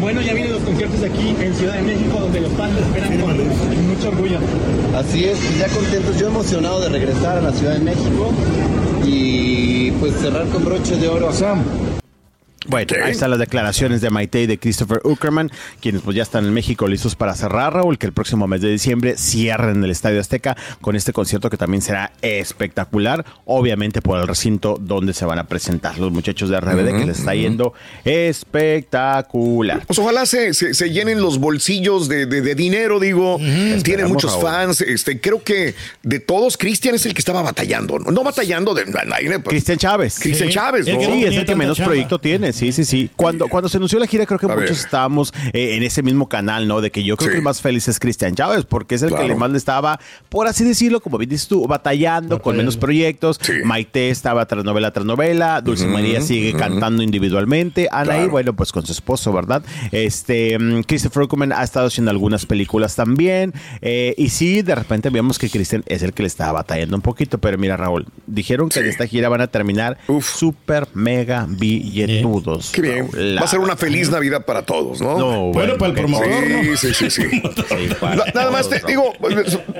Bueno, 0.00 0.22
ya 0.22 0.32
vienen 0.32 0.52
los 0.52 0.62
conciertos 0.62 1.02
aquí 1.02 1.36
en 1.38 1.54
Ciudad 1.54 1.74
de 1.74 1.82
México, 1.82 2.18
donde 2.18 2.40
los 2.40 2.52
fans 2.52 2.72
esperan 2.78 3.20
con 3.20 3.36
mucho 3.86 4.08
orgullo. 4.08 4.38
Así 4.96 5.24
es, 5.24 5.38
pues 5.38 5.58
ya 5.58 5.68
contentos, 5.68 6.18
yo 6.18 6.28
emocionado 6.28 6.80
de 6.80 6.88
regresar 6.88 7.36
a 7.36 7.42
la 7.42 7.52
Ciudad 7.52 7.74
de 7.74 7.80
México 7.80 8.32
y 9.04 9.90
pues 9.92 10.14
cerrar 10.16 10.46
con 10.48 10.64
broche 10.64 10.96
de 10.96 11.06
oro. 11.08 11.28
Bueno, 12.70 12.94
ahí 13.04 13.10
están 13.12 13.30
las 13.30 13.38
declaraciones 13.38 14.00
de 14.00 14.10
Maite 14.10 14.42
y 14.42 14.46
de 14.46 14.58
Christopher 14.58 15.00
Uckerman, 15.04 15.50
quienes 15.80 16.02
pues 16.02 16.16
ya 16.16 16.22
están 16.22 16.44
en 16.46 16.54
México 16.54 16.86
listos 16.86 17.16
para 17.16 17.34
cerrar, 17.34 17.74
Raúl, 17.74 17.98
que 17.98 18.06
el 18.06 18.12
próximo 18.12 18.46
mes 18.46 18.60
de 18.60 18.70
diciembre 18.70 19.16
cierren 19.18 19.82
el 19.82 19.90
Estadio 19.90 20.20
Azteca 20.20 20.56
con 20.80 20.94
este 20.96 21.12
concierto 21.12 21.50
que 21.50 21.56
también 21.56 21.82
será 21.82 22.12
espectacular, 22.22 23.24
obviamente 23.44 24.00
por 24.02 24.20
el 24.20 24.26
recinto 24.28 24.76
donde 24.80 25.12
se 25.14 25.24
van 25.24 25.38
a 25.38 25.44
presentar 25.48 25.98
los 25.98 26.12
muchachos 26.12 26.48
de 26.48 26.60
RBD, 26.60 26.96
que 26.98 27.06
les 27.06 27.18
está 27.18 27.34
yendo 27.34 27.74
espectacular. 28.04 29.84
Pues 29.86 29.98
ojalá 29.98 30.26
se, 30.26 30.54
se- 30.54 30.74
se 30.74 30.90
llenen 30.90 31.20
los 31.20 31.38
bolsillos 31.38 32.08
de, 32.08 32.26
de- 32.26 32.40
de 32.40 32.54
dinero, 32.54 33.00
digo. 33.00 33.36
Tiene 33.38 33.74
Esperemos, 33.76 34.12
muchos 34.12 34.32
Raúl. 34.32 34.44
fans. 34.44 34.80
Este, 34.80 35.20
creo 35.20 35.42
que 35.42 35.74
de 36.02 36.20
todos, 36.20 36.56
Cristian 36.56 36.94
es 36.94 37.06
el 37.06 37.14
que 37.14 37.20
estaba 37.20 37.42
batallando. 37.42 37.98
No, 37.98 38.10
No 38.10 38.22
batallando 38.24 38.74
de. 38.74 38.84
Cristian 39.44 39.78
Chávez. 39.78 40.18
Cristian 40.20 40.48
Sí, 40.48 40.54
Chávez, 40.54 40.86
¿no? 40.86 41.00
Sí, 41.00 41.24
es 41.24 41.36
el 41.36 41.44
que 41.44 41.54
menos 41.56 41.76
chamba. 41.76 41.88
proyecto 41.90 42.18
tiene, 42.20 42.52
sí, 42.60 42.72
sí, 42.72 42.84
sí. 42.84 43.10
Cuando, 43.16 43.48
cuando 43.48 43.68
se 43.68 43.76
anunció 43.78 43.98
la 43.98 44.06
gira, 44.06 44.26
creo 44.26 44.38
que 44.38 44.46
A 44.46 44.50
muchos 44.50 44.62
ver. 44.62 44.78
estábamos 44.78 45.32
eh, 45.52 45.76
en 45.76 45.82
ese 45.82 46.02
mismo 46.02 46.28
canal, 46.28 46.68
¿no? 46.68 46.80
De 46.80 46.90
que 46.90 47.02
yo 47.04 47.16
creo 47.16 47.28
Sí. 47.28 47.32
que 47.32 47.38
el 47.38 47.44
más 47.44 47.60
feliz 47.60 47.88
es 47.88 47.98
Cristian 47.98 48.34
Chávez, 48.34 48.64
porque 48.64 48.94
es 48.94 49.02
el 49.02 49.08
Claro. 49.08 49.22
que 49.24 49.28
le 49.28 49.34
más 49.34 49.50
le 49.50 49.58
estaba, 49.58 49.98
por 50.28 50.46
así 50.46 50.64
decirlo, 50.64 51.00
como 51.00 51.18
bien 51.18 51.30
dices 51.30 51.48
tú, 51.48 51.66
batallando 51.66 52.40
con 52.42 52.56
menos 52.56 52.76
proyectos. 52.76 53.38
Maite 53.64 54.10
estaba 54.10 54.46
tras 54.46 54.64
novela 54.64 54.90
tras 54.92 55.06
novela, 55.06 55.60
Dulce 55.60 55.86
María 55.86 56.20
sigue 56.20 56.52
cantando 56.52 57.02
individualmente, 57.02 57.88
Anaí, 57.90 58.16
Claro. 58.18 58.30
bueno, 58.30 58.52
pues 58.54 58.72
con 58.72 58.84
su 58.86 58.92
esposo, 58.92 59.32
¿verdad? 59.32 59.62
Este, 59.92 60.58
mm, 60.58 60.82
Christopher 60.82 61.22
Ruckman 61.22 61.52
ha 61.52 61.62
estado 61.62 61.86
haciendo 61.86 62.10
algunas 62.10 62.46
películas 62.46 62.94
también, 62.96 63.52
eh, 63.80 64.14
y 64.16 64.28
sí, 64.30 64.62
de 64.62 64.74
repente 64.74 65.10
vemos 65.10 65.38
que 65.38 65.48
Cristian 65.50 65.82
es 65.86 66.02
el 66.02 66.12
que 66.12 66.22
le 66.22 66.26
estaba 66.28 66.52
batallando 66.52 66.96
un 66.96 67.02
poquito, 67.02 67.38
pero 67.38 67.58
mira, 67.58 67.76
Raúl, 67.76 68.06
dijeron 68.26 68.68
que 68.68 68.80
en 68.80 68.86
esta 68.86 69.06
gira 69.06 69.28
van 69.28 69.40
a 69.40 69.46
terminar 69.46 69.98
super 70.20 70.88
mega 70.94 71.46
billetudos. 72.58 72.70
Qué 72.72 72.82
bien. 72.82 73.08
La 73.34 73.40
Va 73.42 73.46
a 73.46 73.50
ser 73.50 73.60
una 73.60 73.76
feliz 73.76 74.10
Navidad 74.10 74.44
para 74.44 74.62
todos, 74.62 75.00
¿no? 75.00 75.18
No, 75.18 75.52
Bueno, 75.52 75.76
para 75.78 75.90
el 75.92 75.96
Sí, 75.96 76.02
promotor, 76.02 76.46
¿no? 76.48 76.76
Sí, 76.76 76.94
sí, 76.94 77.10
sí. 77.10 77.22
Nada 78.34 78.50
más 78.50 78.68
te 78.68 78.80
digo, 78.86 79.12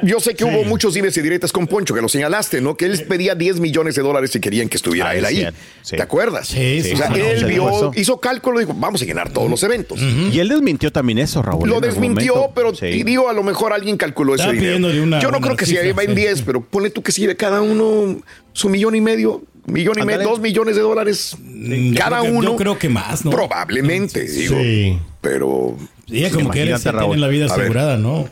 yo 0.03 0.21
sé 0.21 0.35
que 0.35 0.45
hubo 0.45 0.65
muchos 0.65 0.95
dimes 0.95 1.17
y 1.17 1.23
directas 1.23 1.53
con 1.53 1.67
Poncho, 1.67 1.95
que 1.95 2.01
lo 2.01 2.09
señalaste, 2.09 2.61
¿no? 2.61 2.77
Que 2.77 2.87
él 2.87 3.03
pedía 3.09 3.35
10 3.35 3.61
millones 3.61 3.95
de 3.95 4.03
dólares 4.03 4.35
y 4.35 4.41
querían 4.41 4.69
que 4.69 4.77
estuviera 4.77 5.11
Ah, 5.11 5.15
él 5.15 5.25
ahí. 5.25 5.47
sí. 5.83 5.97
¿Te 5.97 6.03
acuerdas? 6.03 6.49
Sí, 6.49 6.83
sí, 6.83 6.93
O 6.93 6.97
sea, 6.97 7.13
sí, 7.13 7.21
él 7.21 7.45
vio, 7.47 7.91
hizo 7.95 8.19
cálculo 8.21 8.61
y 8.61 8.65
dijo, 8.65 8.77
vamos 8.79 9.03
a 9.03 9.05
llenar 9.05 9.31
todos 9.31 9.51
los 9.51 9.63
eventos. 9.63 10.01
Y 10.01 10.39
él 10.39 10.49
desmintió 10.49 10.93
también 10.93 11.19
eso, 11.19 11.43
Raúl. 11.43 11.69
Lo 11.69 11.81
desmintió, 11.81 12.51
pero 12.55 12.75
Sí. 12.75 12.87
y 12.87 13.03
digo, 13.03 13.29
a 13.29 13.33
lo 13.33 13.43
mejor 13.43 13.73
alguien 13.73 13.97
calculó 13.97 14.35
ese 14.35 14.53
dinero. 14.53 14.89
Yo 15.21 15.31
no 15.31 15.41
creo 15.41 15.57
que 15.57 15.67
se 15.67 15.93
va 15.93 16.03
en 16.03 16.11
sí. 16.11 16.15
10, 16.15 16.43
pero 16.43 16.61
ponle 16.63 16.91
tú 16.91 17.03
que 17.03 17.13
si 17.13 17.27
cada 17.35 17.61
uno 17.63 18.21
su 18.53 18.69
millón 18.69 18.95
y 18.97 19.01
medio, 19.01 19.43
millón 19.67 19.99
y 19.99 20.05
medio, 20.05 20.29
dos 20.29 20.41
millones 20.41 20.77
de 20.77 20.83
dólares 20.83 21.37
yo 21.39 21.99
cada 21.99 22.21
creo 22.21 22.33
uno. 22.35 22.51
yo 22.51 22.57
creo 22.57 22.79
que 22.79 22.89
más, 22.89 23.25
¿no? 23.25 23.31
Probablemente, 23.31 24.25
digo. 24.25 24.57
Sí. 24.59 24.99
Pero. 25.21 25.77
Sí, 26.09 26.25
como 26.33 26.51
que 26.51 26.67
ya 26.67 26.77
Raúl. 26.91 26.99
tienen 27.01 27.21
la 27.21 27.29
vida 27.29 27.45
A 27.45 27.49
ver. 27.49 27.61
asegurada, 27.61 27.97
¿no? 27.97 28.29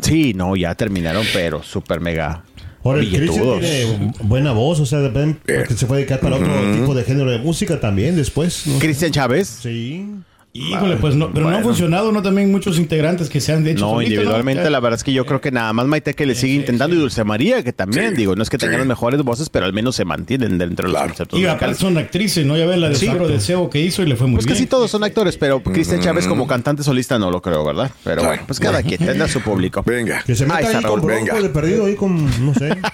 Sí, 0.00 0.34
no, 0.34 0.54
ya 0.56 0.74
terminaron, 0.74 1.24
pero 1.32 1.62
súper 1.62 2.00
mega 2.00 2.44
Ahora, 2.84 3.00
el 3.00 3.10
tiene 3.10 4.12
buena 4.24 4.52
voz, 4.52 4.80
o 4.80 4.86
sea, 4.86 4.98
depende, 4.98 5.36
porque 5.46 5.74
se 5.74 5.86
puede 5.86 6.00
dedicar 6.00 6.18
para 6.20 6.36
otro 6.36 6.48
tipo 6.74 6.94
de 6.94 7.04
género 7.04 7.30
de 7.30 7.38
música 7.38 7.78
también 7.78 8.16
después. 8.16 8.66
¿no? 8.66 8.78
Cristian 8.80 9.12
Chávez. 9.12 9.48
Sí. 9.62 10.04
Híjole, 10.54 10.96
pues 10.98 11.14
no, 11.14 11.32
pero 11.32 11.48
no 11.48 11.56
han 11.56 11.62
funcionado, 11.62 12.12
¿no? 12.12 12.20
También 12.20 12.50
muchos 12.52 12.76
integrantes 12.78 13.30
que 13.30 13.40
se 13.40 13.52
han 13.54 13.66
hecho 13.66 13.86
No, 13.86 14.02
individualmente, 14.02 14.68
la 14.68 14.80
verdad 14.80 14.98
es 14.98 15.04
que 15.04 15.14
yo 15.14 15.24
creo 15.24 15.40
que 15.40 15.50
nada 15.50 15.72
más 15.72 15.86
Maite 15.86 16.12
que 16.12 16.26
le 16.26 16.34
sigue 16.34 16.52
intentando 16.54 16.94
y 16.94 16.98
Dulce 16.98 17.24
María, 17.24 17.62
que 17.64 17.72
también, 17.72 18.14
digo, 18.14 18.36
no 18.36 18.42
es 18.42 18.50
que 18.50 18.58
tengan 18.58 18.76
las 18.78 18.86
mejores 18.86 19.22
voces, 19.22 19.48
pero 19.48 19.64
al 19.64 19.72
menos 19.72 19.96
se 19.96 20.04
mantienen 20.04 20.58
dentro 20.58 20.88
de 20.88 20.92
los 20.92 21.02
conceptos 21.02 21.40
Y 21.40 21.46
aparte 21.46 21.76
son 21.76 21.96
actrices, 21.96 22.44
¿no? 22.44 22.56
Ya 22.58 22.66
ves 22.66 22.76
la 22.78 22.90
de 22.90 22.96
Sí. 22.96 23.06
Sabro 23.06 23.28
Deseo 23.28 23.70
que 23.70 23.80
hizo 23.80 24.02
y 24.02 24.06
le 24.06 24.14
fue 24.14 24.26
muy 24.26 24.36
Pues 24.36 24.44
bien. 24.46 24.56
casi 24.56 24.66
todos 24.66 24.90
son 24.90 25.02
actores, 25.04 25.38
pero 25.38 25.62
Cristian 25.62 26.00
Chávez 26.00 26.26
como 26.26 26.46
cantante 26.46 26.82
solista 26.82 27.18
no 27.18 27.30
lo 27.30 27.40
creo, 27.40 27.64
¿verdad? 27.64 27.90
Pero 28.04 28.22
bueno, 28.22 28.42
pues 28.46 28.60
cada 28.60 28.82
quien 28.82 28.98
tendrá 28.98 29.28
su 29.28 29.40
público. 29.40 29.82
Venga. 29.86 30.22
Que 30.26 30.34
se 30.34 30.44
meta 30.44 30.58
Ahí 30.58 30.64
está 30.66 30.78
ahí 30.78 30.84
con 30.84 31.00
Raúl, 31.00 31.22
Bronco 31.24 31.42
de 31.42 31.48
perdido 31.48 31.86
ahí 31.86 31.94
con, 31.94 32.26
no 32.44 32.52
sé. 32.54 32.76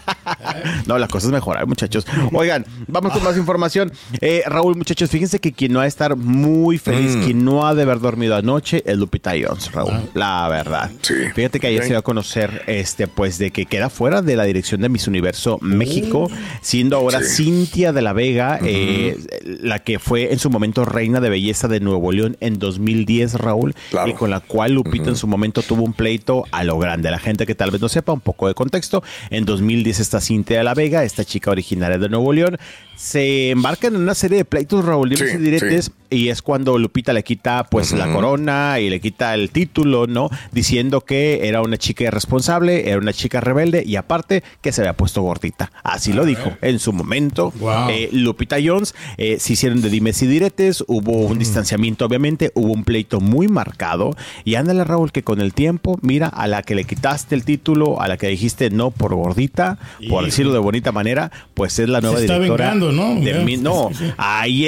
No, 0.86 0.98
la 0.98 1.08
cosa 1.08 1.26
es 1.26 1.32
mejorar, 1.32 1.66
muchachos. 1.66 2.06
Oigan, 2.32 2.64
vamos 2.86 3.12
con 3.12 3.22
más 3.24 3.36
información. 3.36 3.92
Eh, 4.20 4.42
Raúl, 4.46 4.76
muchachos, 4.76 5.08
fíjense 5.10 5.38
que 5.38 5.52
quien 5.52 5.72
no 5.72 5.80
ha 5.80 5.82
de 5.82 5.88
estar 5.88 6.16
muy 6.16 6.78
feliz, 6.78 7.16
Mm. 7.16 7.22
quien 7.24 7.44
no 7.44 7.47
ha 7.66 7.74
de 7.74 7.82
haber 7.82 8.00
dormido 8.00 8.36
anoche, 8.36 8.82
es 8.86 8.96
Lupita 8.96 9.32
Jones, 9.32 9.72
Raúl. 9.72 9.92
La 10.14 10.48
verdad. 10.48 10.90
Fíjate 11.34 11.60
que 11.60 11.66
ayer 11.68 11.82
se 11.82 11.88
dio 11.90 11.98
a 11.98 12.02
conocer, 12.02 12.62
este, 12.66 13.08
pues, 13.08 13.38
de 13.38 13.50
que 13.50 13.66
queda 13.66 13.88
fuera 13.90 14.22
de 14.22 14.36
la 14.36 14.44
dirección 14.44 14.80
de 14.80 14.88
Miss 14.88 15.08
Universo 15.08 15.58
México, 15.60 16.30
siendo 16.60 16.96
ahora 16.96 17.20
Sí. 17.22 17.44
Cintia 17.48 17.92
de 17.92 18.02
la 18.02 18.12
Vega, 18.12 18.58
eh, 18.62 19.16
la 19.62 19.78
que 19.80 19.98
fue 19.98 20.32
en 20.32 20.38
su 20.38 20.50
momento 20.50 20.84
reina 20.84 21.20
de 21.20 21.30
belleza 21.30 21.68
de 21.68 21.80
Nuevo 21.80 22.12
León 22.12 22.36
en 22.40 22.58
2010, 22.58 23.34
Raúl, 23.34 23.74
y 24.06 24.12
con 24.12 24.30
la 24.30 24.40
cual 24.40 24.72
Lupita 24.72 25.08
en 25.08 25.16
su 25.16 25.26
momento 25.26 25.62
tuvo 25.62 25.82
un 25.84 25.92
pleito 25.92 26.44
a 26.50 26.64
lo 26.64 26.78
grande. 26.78 27.10
La 27.10 27.18
gente 27.18 27.46
que 27.46 27.54
tal 27.54 27.70
vez 27.70 27.80
no 27.80 27.88
sepa 27.88 28.12
un 28.12 28.20
poco 28.20 28.48
de 28.48 28.54
contexto, 28.54 29.02
en 29.30 29.44
2010 29.44 30.00
está 30.00 30.20
Cintia 30.20 30.58
de 30.58 30.64
la 30.64 30.74
Vega, 30.74 31.04
esta 31.04 31.24
chica 31.24 31.50
originaria 31.50 31.98
de 31.98 32.08
Nuevo 32.08 32.32
León, 32.32 32.58
se 32.98 33.50
embarcan 33.50 33.94
en 33.94 34.02
una 34.02 34.14
serie 34.14 34.38
de 34.38 34.44
pleitos, 34.44 34.84
Raúl, 34.84 35.10
dimes 35.10 35.30
Sí, 35.30 35.36
y 35.36 35.40
diretes, 35.40 35.92
y 36.10 36.30
es 36.30 36.42
cuando 36.42 36.78
Lupita 36.78 37.12
le 37.12 37.22
quita 37.22 37.64
pues 37.64 37.92
la 37.92 38.12
corona 38.12 38.80
y 38.80 38.90
le 38.90 39.00
quita 39.00 39.34
el 39.34 39.50
título, 39.50 40.08
¿no? 40.08 40.30
Diciendo 40.50 41.02
que 41.02 41.46
era 41.46 41.62
una 41.62 41.76
chica 41.76 42.04
irresponsable, 42.04 42.88
era 42.88 42.98
una 42.98 43.12
chica 43.12 43.40
rebelde 43.40 43.84
y 43.86 43.94
aparte 43.94 44.42
que 44.62 44.72
se 44.72 44.80
había 44.80 44.94
puesto 44.94 45.22
gordita. 45.22 45.70
Así 45.84 46.12
lo 46.12 46.24
dijo 46.24 46.56
en 46.60 46.80
su 46.80 46.92
momento. 46.92 47.52
Wow. 47.60 47.90
Eh, 47.90 48.08
Lupita 48.10 48.56
Jones 48.62 48.94
eh, 49.16 49.38
se 49.38 49.52
hicieron 49.52 49.80
de 49.80 49.90
dimes 49.90 50.20
y 50.22 50.26
diretes, 50.26 50.82
hubo 50.88 51.26
un 51.26 51.38
distanciamiento 51.38 52.04
obviamente, 52.04 52.50
hubo 52.54 52.72
un 52.72 52.82
pleito 52.82 53.20
muy 53.20 53.46
marcado 53.46 54.16
y 54.44 54.56
ándale 54.56 54.82
Raúl 54.82 55.12
que 55.12 55.22
con 55.22 55.40
el 55.40 55.54
tiempo, 55.54 55.98
mira, 56.02 56.26
a 56.26 56.48
la 56.48 56.62
que 56.62 56.74
le 56.74 56.84
quitaste 56.84 57.36
el 57.36 57.44
título, 57.44 58.00
a 58.00 58.08
la 58.08 58.16
que 58.16 58.26
dijiste 58.26 58.70
no 58.70 58.90
por 58.90 59.14
gordita, 59.14 59.78
por 60.08 60.24
decirlo 60.24 60.52
de 60.52 60.58
bonita 60.58 60.90
manera, 60.90 61.30
pues 61.54 61.78
es 61.78 61.88
la 61.88 62.00
nueva 62.00 62.16
Se 62.18 62.24
está 62.24 62.40
directora. 62.40 62.74
¿No? 62.92 63.14
de 63.20 63.34
mi- 63.44 63.56
no, 63.56 63.90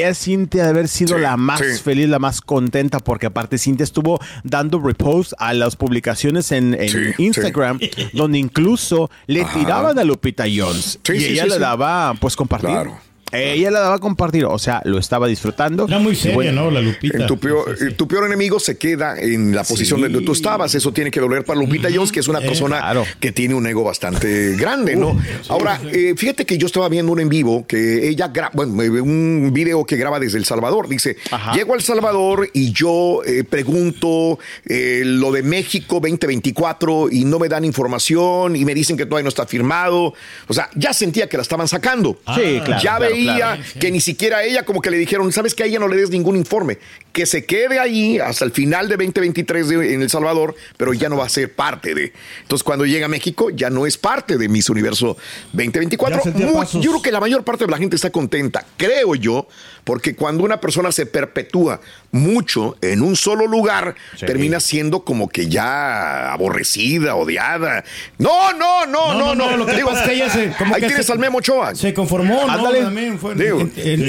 es 0.01 0.19
Cintia 0.19 0.65
de 0.65 0.69
haber 0.71 0.89
sido 0.89 1.17
Sí, 1.17 1.23
la 1.23 1.37
más 1.37 1.61
sí. 1.61 1.83
feliz, 1.83 2.09
la 2.09 2.19
más 2.19 2.41
contenta, 2.41 2.99
porque 3.01 3.27
aparte 3.27 3.59
Cintia 3.59 3.85
estuvo 3.85 4.21
dando 4.45 4.81
repost 4.81 5.33
a 5.39 5.53
las 5.55 5.77
publicaciones 5.77 6.53
en, 6.53 6.75
en 6.75 6.89
Sí, 6.89 6.99
Instagram, 7.19 7.79
donde 8.13 8.39
incluso 8.39 9.11
le 9.27 9.43
Ajá. 9.43 9.59
tiraban 9.59 9.99
a 9.99 10.05
Lupita 10.05 10.45
Jones 10.55 10.99
Sí, 11.05 11.13
y 11.15 11.21
sí, 11.21 11.27
ella 11.33 11.43
sí, 11.45 11.49
le 11.51 11.55
sí. 11.57 11.61
daba 11.61 12.15
pues 12.21 12.37
compartir. 12.37 12.71
Claro. 12.71 12.99
Ella 13.33 13.71
le 13.71 13.79
daba 13.79 13.95
a 13.95 13.99
compartir, 13.99 14.45
o 14.45 14.59
sea, 14.59 14.83
lo 14.85 14.99
estaba 14.99 15.27
disfrutando. 15.27 15.87
Era 15.87 15.99
muy 15.99 16.15
seria, 16.17 16.35
bueno, 16.35 16.65
¿no? 16.65 16.71
La 16.71 16.81
Lupita. 16.81 17.19
En 17.19 17.27
tu, 17.27 17.39
peor, 17.39 17.77
tu 17.97 18.09
peor 18.09 18.27
enemigo 18.27 18.59
se 18.61 18.77
queda 18.77 19.19
en 19.21 19.55
la 19.55 19.65
posición 19.65 20.01
donde 20.01 20.21
tú 20.23 20.33
estabas. 20.33 20.75
Eso 20.75 20.93
tiene 20.93 21.11
que 21.11 21.21
doler 21.21 21.45
para 21.45 21.59
Lupita 21.61 21.89
Jones, 21.93 22.13
que 22.13 22.21
es 22.21 22.29
una 22.29 22.41
Eh, 22.41 22.47
persona 22.47 22.79
claro. 22.79 23.05
que 23.21 23.33
tiene 23.33 23.55
un 23.55 23.67
ego 23.67 23.85
bastante 23.85 24.57
grande, 24.57 24.97
¿no? 24.97 25.17
Ahora, 25.49 25.81
eh, 25.93 26.15
fíjate 26.17 26.45
que 26.45 26.59
yo 26.59 26.67
estaba 26.67 26.89
viendo 26.89 27.13
un 27.13 27.21
en 27.21 27.29
vivo 27.29 27.65
que 27.67 28.09
ella 28.09 28.29
graba, 28.29 28.51
bueno, 28.55 28.83
eh, 28.83 29.01
un 29.01 29.51
video 29.53 29.85
que 29.85 29.97
graba 29.97 30.19
desde 30.19 30.39
El 30.39 30.45
Salvador. 30.45 30.89
Dice, 30.89 31.17
Ajá. 31.31 31.53
llego 31.53 31.75
a 31.75 31.77
El 31.77 31.83
Salvador 31.83 32.49
y 32.53 32.73
yo 32.73 33.23
eh, 33.27 33.45
pregunto 33.45 34.39
eh, 34.67 35.03
lo 35.05 35.31
de 35.33 35.43
México 35.43 36.01
2024 36.01 37.09
y 37.11 37.25
no 37.25 37.39
me 37.39 37.49
dan 37.49 37.65
información 37.65 38.57
y 38.57 38.65
me 38.65 38.75
dicen 38.75 38.97
que 38.97 39.07
todavía 39.07 39.25
no 39.25 39.29
está 39.29 39.47
firmado. 39.47 40.15
O 40.49 40.53
sea, 40.55 40.69
ya 40.75 40.93
sentía 40.93 41.29
que 41.29 41.37
la 41.37 41.43
estaban 41.43 41.69
sacando. 41.69 42.19
Sí, 42.35 42.61
claro, 42.65 42.83
Ya 42.83 42.97
claro, 42.97 43.15
claro. 43.25 43.63
que 43.79 43.91
ni 43.91 44.01
siquiera 44.01 44.39
a 44.39 44.45
ella 44.45 44.65
como 44.65 44.81
que 44.81 44.91
le 44.91 44.97
dijeron, 44.99 45.33
sabes 45.33 45.55
que 45.55 45.63
a 45.63 45.67
ella 45.67 45.79
no 45.79 45.89
le 45.89 45.97
des 45.97 46.11
ningún 46.11 46.37
informe, 46.37 46.79
que 47.13 47.27
se 47.27 47.45
quede 47.45 47.79
ahí 47.79 48.19
hasta 48.19 48.45
el 48.45 48.53
final 48.53 48.89
de 48.89 48.97
2023 48.97 49.69
de- 49.69 49.95
en 49.95 50.03
El 50.03 50.11
Salvador, 50.11 50.55
pero 50.77 50.93
ya 50.93 51.09
no 51.09 51.17
va 51.17 51.27
a 51.27 51.29
ser 51.29 51.53
parte 51.53 51.95
de. 51.95 52.13
Entonces 52.43 52.63
cuando 52.63 52.87
llega 52.87 53.07
a 53.07 53.09
México 53.09 53.51
ya 53.51 53.71
no 53.71 53.87
es 53.87 53.97
parte 53.99 54.39
de 54.39 54.49
Miss 54.49 54.71
Universo 54.71 55.17
2024. 55.53 56.19
Ya 56.19 56.23
sentía 56.23 56.47
Mu- 56.47 56.55
pasos. 56.55 56.83
yo 56.83 56.91
creo 56.93 57.03
que 57.03 57.13
la 57.13 57.21
mayor 57.21 57.45
parte 57.45 57.65
de 57.65 57.71
la 57.71 57.79
gente 57.79 57.97
está 57.97 58.11
contenta, 58.11 58.65
creo 58.77 59.15
yo, 59.15 59.49
porque 59.85 60.15
cuando 60.15 60.45
una 60.45 60.61
persona 60.61 60.93
se 60.93 61.07
perpetúa 61.07 61.81
mucho 62.13 62.77
en 62.83 63.03
un 63.03 63.17
solo 63.17 63.47
lugar, 63.47 63.95
Sí. 64.17 64.27
termina 64.27 64.59
siendo 64.61 65.05
como 65.05 65.29
que 65.29 65.49
ya 65.49 66.33
aborrecida, 66.33 67.15
odiada. 67.15 67.85
No, 68.19 68.53
no, 68.53 68.87
no, 68.87 69.15
no, 69.15 69.35
no. 69.35 69.57
Lo 69.57 69.67
que 69.67 69.77
Digo, 69.77 69.89
pasa 69.91 70.03
es 70.03 70.09
que 70.09 70.15
ella 70.17 70.29
se. 70.31 70.53
Como 70.59 70.75
ahí 70.75 70.81
que 70.81 70.89
tienes 70.89 71.07
se- 71.07 71.13
al 71.13 71.19
Memo 71.19 71.39
Ochoa. 71.39 71.75
Se 71.75 71.95
conformó, 71.95 72.47
¿no? 72.47 72.53
Ándale. 72.53 72.83
También 72.83 73.19
fue- 73.19 73.35
Digo, 73.35 73.59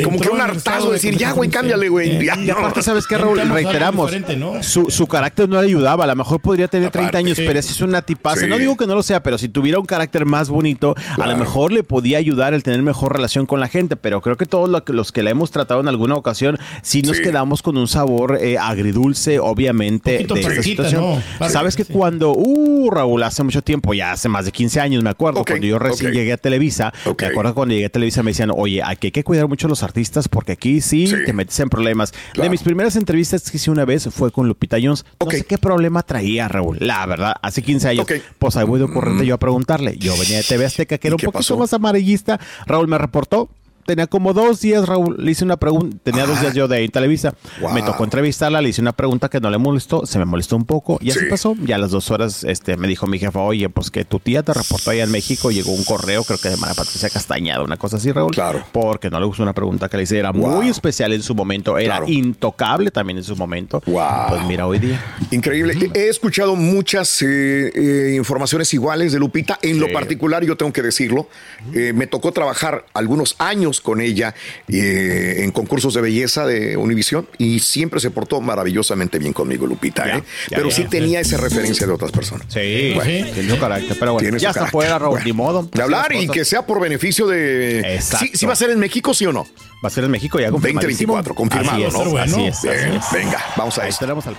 como 0.03 0.19
que 0.19 0.29
un 0.29 0.41
hartazo 0.41 0.87
de 0.87 0.93
decir, 0.93 1.15
ya, 1.17 1.31
güey, 1.31 1.49
cámbiale, 1.49 1.89
güey. 1.89 2.23
Ya, 2.25 2.35
Y 2.37 2.49
aparte, 2.49 2.81
¿sabes 2.81 3.05
qué, 3.07 3.17
Raúl? 3.17 3.39
Reiteramos, 3.49 4.11
¿no? 4.37 4.63
su, 4.63 4.89
su 4.89 5.07
carácter 5.07 5.47
no 5.47 5.61
le 5.61 5.67
ayudaba. 5.67 6.03
A 6.05 6.07
lo 6.07 6.15
mejor 6.15 6.41
podría 6.41 6.67
tener 6.67 6.89
30 6.89 7.09
Aparte, 7.09 7.17
años, 7.25 7.37
sí. 7.37 7.43
pero 7.45 7.59
esa 7.59 7.71
es 7.71 7.81
una 7.81 8.01
tipaza. 8.01 8.41
Sí. 8.41 8.47
No 8.47 8.57
digo 8.57 8.75
que 8.77 8.87
no 8.87 8.95
lo 8.95 9.03
sea, 9.03 9.21
pero 9.23 9.37
si 9.37 9.49
tuviera 9.49 9.79
un 9.79 9.85
carácter 9.85 10.25
más 10.25 10.49
bonito, 10.49 10.95
a 11.19 11.27
lo 11.27 11.37
mejor 11.37 11.71
le 11.71 11.83
podía 11.83 12.17
ayudar 12.17 12.53
el 12.53 12.63
tener 12.63 12.81
mejor 12.81 13.13
relación 13.13 13.45
con 13.45 13.59
la 13.59 13.67
gente. 13.67 13.95
Pero 13.95 14.21
creo 14.21 14.37
que 14.37 14.45
todos 14.45 14.69
los 14.87 15.11
que 15.11 15.23
la 15.23 15.29
hemos 15.31 15.51
tratado 15.51 15.81
en 15.81 15.87
alguna 15.87 16.15
ocasión, 16.15 16.57
sí 16.81 17.01
nos 17.01 17.17
Sí. 17.17 17.23
quedamos 17.23 17.61
con 17.61 17.77
un 17.77 17.87
sabor 17.91 18.37
eh, 18.41 18.57
agridulce, 18.57 19.39
obviamente, 19.39 20.25
de 20.27 20.39
esta 20.41 20.63
situación. 20.63 21.21
¿no? 21.39 21.49
Sabes 21.49 21.75
que 21.75 21.83
Sí. 21.83 21.93
cuando, 21.93 22.33
uh, 22.35 22.89
Raúl, 22.91 23.21
hace 23.23 23.43
mucho 23.43 23.61
tiempo, 23.61 23.93
ya 23.93 24.11
hace 24.11 24.29
más 24.29 24.45
de 24.45 24.51
15 24.51 24.79
años, 24.79 25.03
me 25.03 25.09
acuerdo, 25.09 25.43
cuando 25.45 25.65
yo 25.67 25.77
recién 25.79 26.11
llegué 26.13 26.33
a 26.33 26.37
Televisa, 26.37 26.93
Ok. 27.05 27.21
me 27.23 27.27
acuerdo 27.29 27.53
cuando 27.53 27.73
llegué 27.73 27.85
a 27.85 27.89
Televisa 27.89 28.23
me 28.23 28.31
decían, 28.31 28.51
oye, 28.55 28.81
aquí 28.83 29.07
hay 29.07 29.11
que 29.11 29.23
cuidar 29.23 29.47
mucho 29.47 29.67
a 29.67 29.69
los 29.69 29.83
artistas 29.83 30.27
porque 30.27 30.53
aquí 30.53 30.81
sí, 30.81 31.07
Sí. 31.07 31.15
te 31.25 31.33
metes 31.33 31.59
en 31.59 31.69
problemas. 31.69 32.11
Claro. 32.33 32.43
De 32.43 32.49
mis 32.49 32.63
primeras 32.63 32.95
entrevistas 32.95 33.49
que 33.51 33.57
hice 33.57 33.69
una 33.71 33.85
vez 33.85 34.07
fue 34.11 34.31
con 34.31 34.47
Lupita 34.47 34.77
Jones. 34.81 35.05
No 35.23 35.29
sé 35.29 35.43
qué 35.43 35.57
problema 35.57 36.03
traía, 36.03 36.47
Raúl. 36.47 36.77
La 36.79 37.05
verdad, 37.05 37.35
hace 37.41 37.61
15 37.61 37.89
años. 37.89 38.05
Pues 38.39 38.55
ahí 38.57 38.65
voy 38.65 38.79
de 38.79 38.85
ocurrente 38.85 39.25
yo 39.25 39.35
a 39.35 39.39
preguntarle. 39.39 39.97
Yo 39.97 40.13
venía 40.17 40.37
de 40.37 40.43
TV 40.43 40.65
Azteca, 40.65 40.97
que 40.97 41.07
era 41.07 41.13
¿Y 41.13 41.15
un 41.15 41.31
poquito 41.31 41.39
pasó? 41.39 41.57
más 41.57 41.73
amarillista. 41.73 42.39
Raúl 42.65 42.87
me 42.87 42.97
reportó. 42.97 43.49
Tenía 43.91 44.07
como 44.07 44.31
dos 44.33 44.61
días, 44.61 44.87
Raúl, 44.87 45.17
le 45.19 45.31
hice 45.31 45.43
una 45.43 45.57
pregunta, 45.57 45.97
tenía 46.03 46.25
dos 46.25 46.39
días 46.39 46.53
yo 46.53 46.67
de 46.69 46.77
ahí 46.77 46.85
en 46.85 46.91
Televisa, 46.91 47.33
Wow. 47.59 47.73
me 47.73 47.81
tocó 47.81 48.05
entrevistarla, 48.05 48.61
le 48.61 48.69
hice 48.69 48.79
una 48.81 48.93
pregunta 48.93 49.27
que 49.29 49.41
no 49.41 49.49
le 49.49 49.57
molestó, 49.57 50.05
se 50.05 50.17
me 50.17 50.23
molestó 50.23 50.55
un 50.55 50.63
poco, 50.65 50.97
y 51.01 51.11
así 51.11 51.19
Sí. 51.19 51.25
pasó, 51.29 51.55
ya 51.65 51.75
a 51.75 51.77
las 51.77 51.91
dos 51.91 52.09
horas 52.09 52.45
este, 52.45 52.77
me 52.77 52.87
dijo 52.87 53.05
mi 53.05 53.19
jefa, 53.19 53.39
oye, 53.39 53.67
pues 53.67 53.91
que 53.91 54.05
tu 54.05 54.19
tía 54.19 54.43
te 54.43 54.53
reportó 54.53 54.91
allá 54.91 55.03
en 55.03 55.11
México, 55.11 55.51
llegó 55.51 55.73
un 55.73 55.83
correo, 55.83 56.23
creo 56.23 56.39
que 56.39 56.47
de 56.49 56.55
María 56.57 56.73
Patricia 56.75 57.09
Castañeda, 57.09 57.61
una 57.61 57.75
cosa 57.75 57.97
así, 57.97 58.11
Raúl, 58.13 58.31
Claro. 58.31 58.63
porque 58.71 59.09
no 59.09 59.19
le 59.19 59.25
gustó 59.25 59.43
una 59.43 59.53
pregunta 59.53 59.89
que 59.89 59.97
le 59.97 60.03
hice, 60.03 60.17
era 60.19 60.31
Wow. 60.31 60.47
muy 60.55 60.69
especial 60.69 61.11
en 61.11 61.21
su 61.21 61.35
momento, 61.35 61.77
era 61.77 61.97
Claro. 61.97 62.05
intocable 62.11 62.91
también 62.91 63.17
en 63.17 63.23
su 63.25 63.35
momento, 63.35 63.83
Wow. 63.85 64.03
pues 64.29 64.45
mira, 64.45 64.65
hoy 64.67 64.79
día. 64.79 65.03
Increíble. 65.31 65.91
He 65.93 66.07
escuchado 66.07 66.55
muchas 66.55 67.21
eh, 67.21 67.71
eh, 67.75 68.13
informaciones 68.15 68.73
iguales 68.73 69.11
de 69.11 69.19
Lupita. 69.19 69.59
En 69.61 69.79
lo 69.79 69.91
particular, 69.91 70.45
yo 70.45 70.55
tengo 70.55 70.71
que 70.71 70.81
decirlo, 70.81 71.27
eh, 71.73 71.91
me 71.93 72.07
tocó 72.07 72.31
trabajar 72.31 72.85
algunos 72.93 73.35
años 73.39 73.80
con 73.81 74.01
ella 74.01 74.33
eh, 74.67 75.37
en 75.39 75.51
concursos 75.51 75.93
de 75.93 76.01
belleza 76.01 76.45
de 76.45 76.77
Univisión 76.77 77.27
y 77.37 77.59
siempre 77.59 77.99
se 77.99 78.11
portó 78.11 78.41
maravillosamente 78.41 79.19
bien 79.19 79.33
conmigo, 79.33 79.65
Lupita. 79.67 80.05
Ya, 80.05 80.17
¿eh? 80.17 80.23
ya, 80.49 80.57
Pero 80.57 80.69
ya. 80.69 80.75
sí 80.75 80.83
tenía 80.85 81.19
esa 81.19 81.37
referencia 81.37 81.85
de 81.87 81.93
otras 81.93 82.11
personas. 82.11 82.47
Sí, 82.49 82.93
Bueno. 82.95 83.31
tiene 83.33 83.49
su 83.49 83.59
carácter, 83.59 83.97
pero 83.99 84.13
bueno, 84.13 84.37
ya 84.37 84.49
está 84.49 84.67
fuera, 84.67 84.97
Raúl, 84.99 85.11
Bueno, 85.11 85.25
ni 85.25 85.33
modo. 85.33 85.69
De 85.71 85.81
hablar 85.81 86.11
Así 86.11 86.25
y 86.25 86.27
que 86.27 86.45
sea 86.45 86.65
por 86.65 86.79
beneficio 86.79 87.27
de... 87.27 87.95
Exacto. 87.95 88.25
¿Sí, 88.25 88.37
sí 88.37 88.45
va 88.45 88.53
a 88.53 88.55
ser 88.55 88.69
en 88.71 88.79
México, 88.79 89.13
sí 89.13 89.25
o 89.25 89.33
no? 89.33 89.45
Va 89.83 89.87
a 89.87 89.89
ser 89.89 90.03
en 90.03 90.11
México 90.11 90.39
ya 90.39 90.51
confirmadísimo. 90.51 91.13
2024, 91.17 91.35
confirmado, 91.35 91.71
Así 91.77 91.83
es, 91.85 91.93
¿no? 91.93 92.17
Así 92.17 92.45
es, 92.45 92.57
así 92.57 92.67
Bien, 92.67 92.93
es. 92.93 93.05
venga, 93.11 93.43
vamos 93.57 93.77
a 93.77 93.87
tenemos 93.89 94.25
al. 94.27 94.35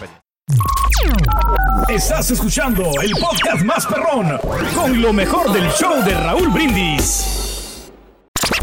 Estás 1.88 2.30
escuchando 2.30 2.90
el 3.02 3.12
podcast 3.12 3.62
más 3.64 3.86
perrón 3.86 4.38
con 4.74 5.00
lo 5.00 5.12
mejor 5.12 5.52
del 5.52 5.68
show 5.72 6.02
de 6.04 6.14
Raúl 6.14 6.48
Brindis. 6.48 7.41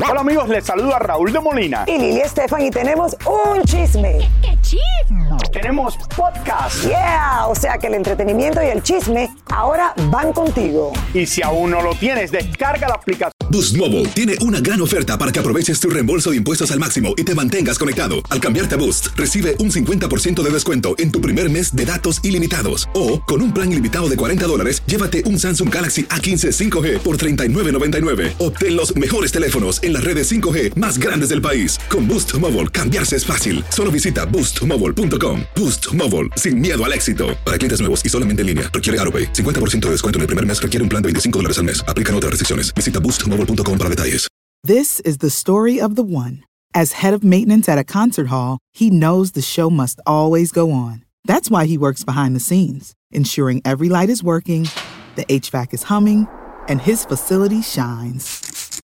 Hola 0.02 0.22
amigos, 0.22 0.48
les 0.48 0.64
saludo 0.66 0.96
a 0.96 1.00
Raúl 1.00 1.34
de 1.34 1.42
Molina. 1.42 1.84
Y 1.86 1.98
Lili 1.98 2.22
Estefan 2.22 2.62
y 2.62 2.72
tenemos 2.72 3.18
un 3.26 3.62
chisme. 3.64 4.20
¿Qué 4.42 4.58
chisme? 4.62 5.38
Tenemos 5.52 5.98
podcast. 6.16 6.86
Yeah, 6.86 7.48
o 7.48 7.54
sea 7.54 7.78
que 7.78 7.88
el 7.88 7.96
entretenimiento 7.96 8.64
y 8.64 8.68
el 8.68 8.82
chisme 8.82 9.30
ahora 9.48 9.94
van 10.10 10.32
contigo. 10.32 10.94
Y 11.14 11.26
si 11.26 11.44
aún 11.44 11.72
no 11.72 11.82
lo 11.82 11.94
tienes, 11.96 12.32
descarga 12.32 12.88
la 12.88 12.94
aplicación. 12.96 13.34
Boost 13.52 13.76
Mobile 13.78 14.06
tiene 14.10 14.36
una 14.42 14.60
gran 14.60 14.80
oferta 14.80 15.18
para 15.18 15.32
que 15.32 15.40
aproveches 15.40 15.80
tu 15.80 15.90
reembolso 15.90 16.30
de 16.30 16.38
impuestos 16.38 16.72
al 16.72 16.80
máximo 16.80 17.14
y 17.18 17.24
te 17.24 17.34
mantengas 17.34 17.80
conectado. 17.80 18.16
Al 18.30 18.40
cambiarte 18.40 18.76
a 18.76 18.78
Boost, 18.78 19.08
recibe 19.16 19.56
un 19.60 19.72
50% 19.72 20.42
de 20.42 20.50
descuento 20.52 20.94
en 21.00 21.12
tu 21.12 21.20
primer 21.20 21.50
mes 21.50 21.76
de 21.76 21.84
datos 21.84 22.24
ilimitados. 22.24 22.88
O, 22.94 23.22
con 23.24 23.42
un 23.42 23.52
plan 23.52 23.72
ilimitado 23.72 24.08
de 24.08 24.18
40 24.18 24.46
dólares, 24.46 24.84
llévate 24.86 25.24
un 25.26 25.40
Samsung 25.40 25.74
Galaxy 25.74 26.04
A15 26.04 26.70
5G 26.70 27.00
por 27.00 27.18
$39.99. 27.18 28.34
Obtén 28.38 28.76
los 28.76 28.96
mejores 28.96 29.32
teléfonos 29.32 29.82
en 29.82 29.89
las 29.92 30.04
redes 30.04 30.32
5G 30.32 30.76
más 30.76 31.00
grandes 31.00 31.30
del 31.30 31.42
país. 31.42 31.80
Con 31.90 32.08
Boost 32.08 32.36
Mobile, 32.36 32.68
cambiarse 32.68 33.16
es 33.16 33.26
fácil. 33.26 33.64
Solo 33.70 33.90
visita 33.90 34.26
boostmobile.com. 34.26 35.42
Boost 35.56 35.92
Mobile, 35.96 36.30
sin 36.36 36.60
miedo 36.60 36.86
al 36.86 36.94
éxito. 36.94 37.36
Para 37.44 37.58
clientes 37.58 37.80
nuevos 37.80 38.06
y 38.06 38.10
solamente 38.10 38.42
en 38.42 38.48
línea, 38.48 38.70
requiere 38.72 39.00
AroPay. 39.00 39.34
50% 39.34 39.80
de 39.88 39.92
descuento 39.94 40.18
en 40.18 40.22
el 40.22 40.28
primer 40.28 40.46
mes 40.46 40.62
requiere 40.62 40.84
un 40.84 40.90
plan 40.90 41.02
de 41.02 41.08
25 41.08 41.40
dólares 41.40 41.58
al 41.58 41.64
mes. 41.64 41.84
Aplican 41.88 42.14
otras 42.14 42.30
restricciones. 42.30 42.72
Visita 42.76 43.00
boostmobile.com 43.00 43.78
para 43.78 43.90
detalles. 43.90 44.30
This 44.62 45.00
is 45.06 45.20
the 45.20 45.30
story 45.30 45.80
of 45.80 45.96
the 45.96 46.04
one. 46.04 46.44
As 46.74 46.92
head 47.02 47.14
of 47.14 47.24
maintenance 47.24 47.70
at 47.70 47.80
a 47.80 47.86
concert 47.86 48.28
hall, 48.28 48.60
he 48.74 48.90
knows 48.90 49.32
the 49.32 49.42
show 49.42 49.70
must 49.70 50.02
always 50.06 50.52
go 50.52 50.72
on. 50.72 51.06
That's 51.24 51.50
why 51.50 51.66
he 51.66 51.78
works 51.78 52.04
behind 52.04 52.36
the 52.36 52.42
scenes, 52.42 52.94
ensuring 53.10 53.62
every 53.64 53.88
light 53.88 54.10
is 54.10 54.22
working, 54.22 54.68
the 55.16 55.24
HVAC 55.26 55.74
is 55.74 55.84
humming, 55.84 56.28
and 56.68 56.82
his 56.82 57.06
facility 57.06 57.62
shines. 57.62 58.49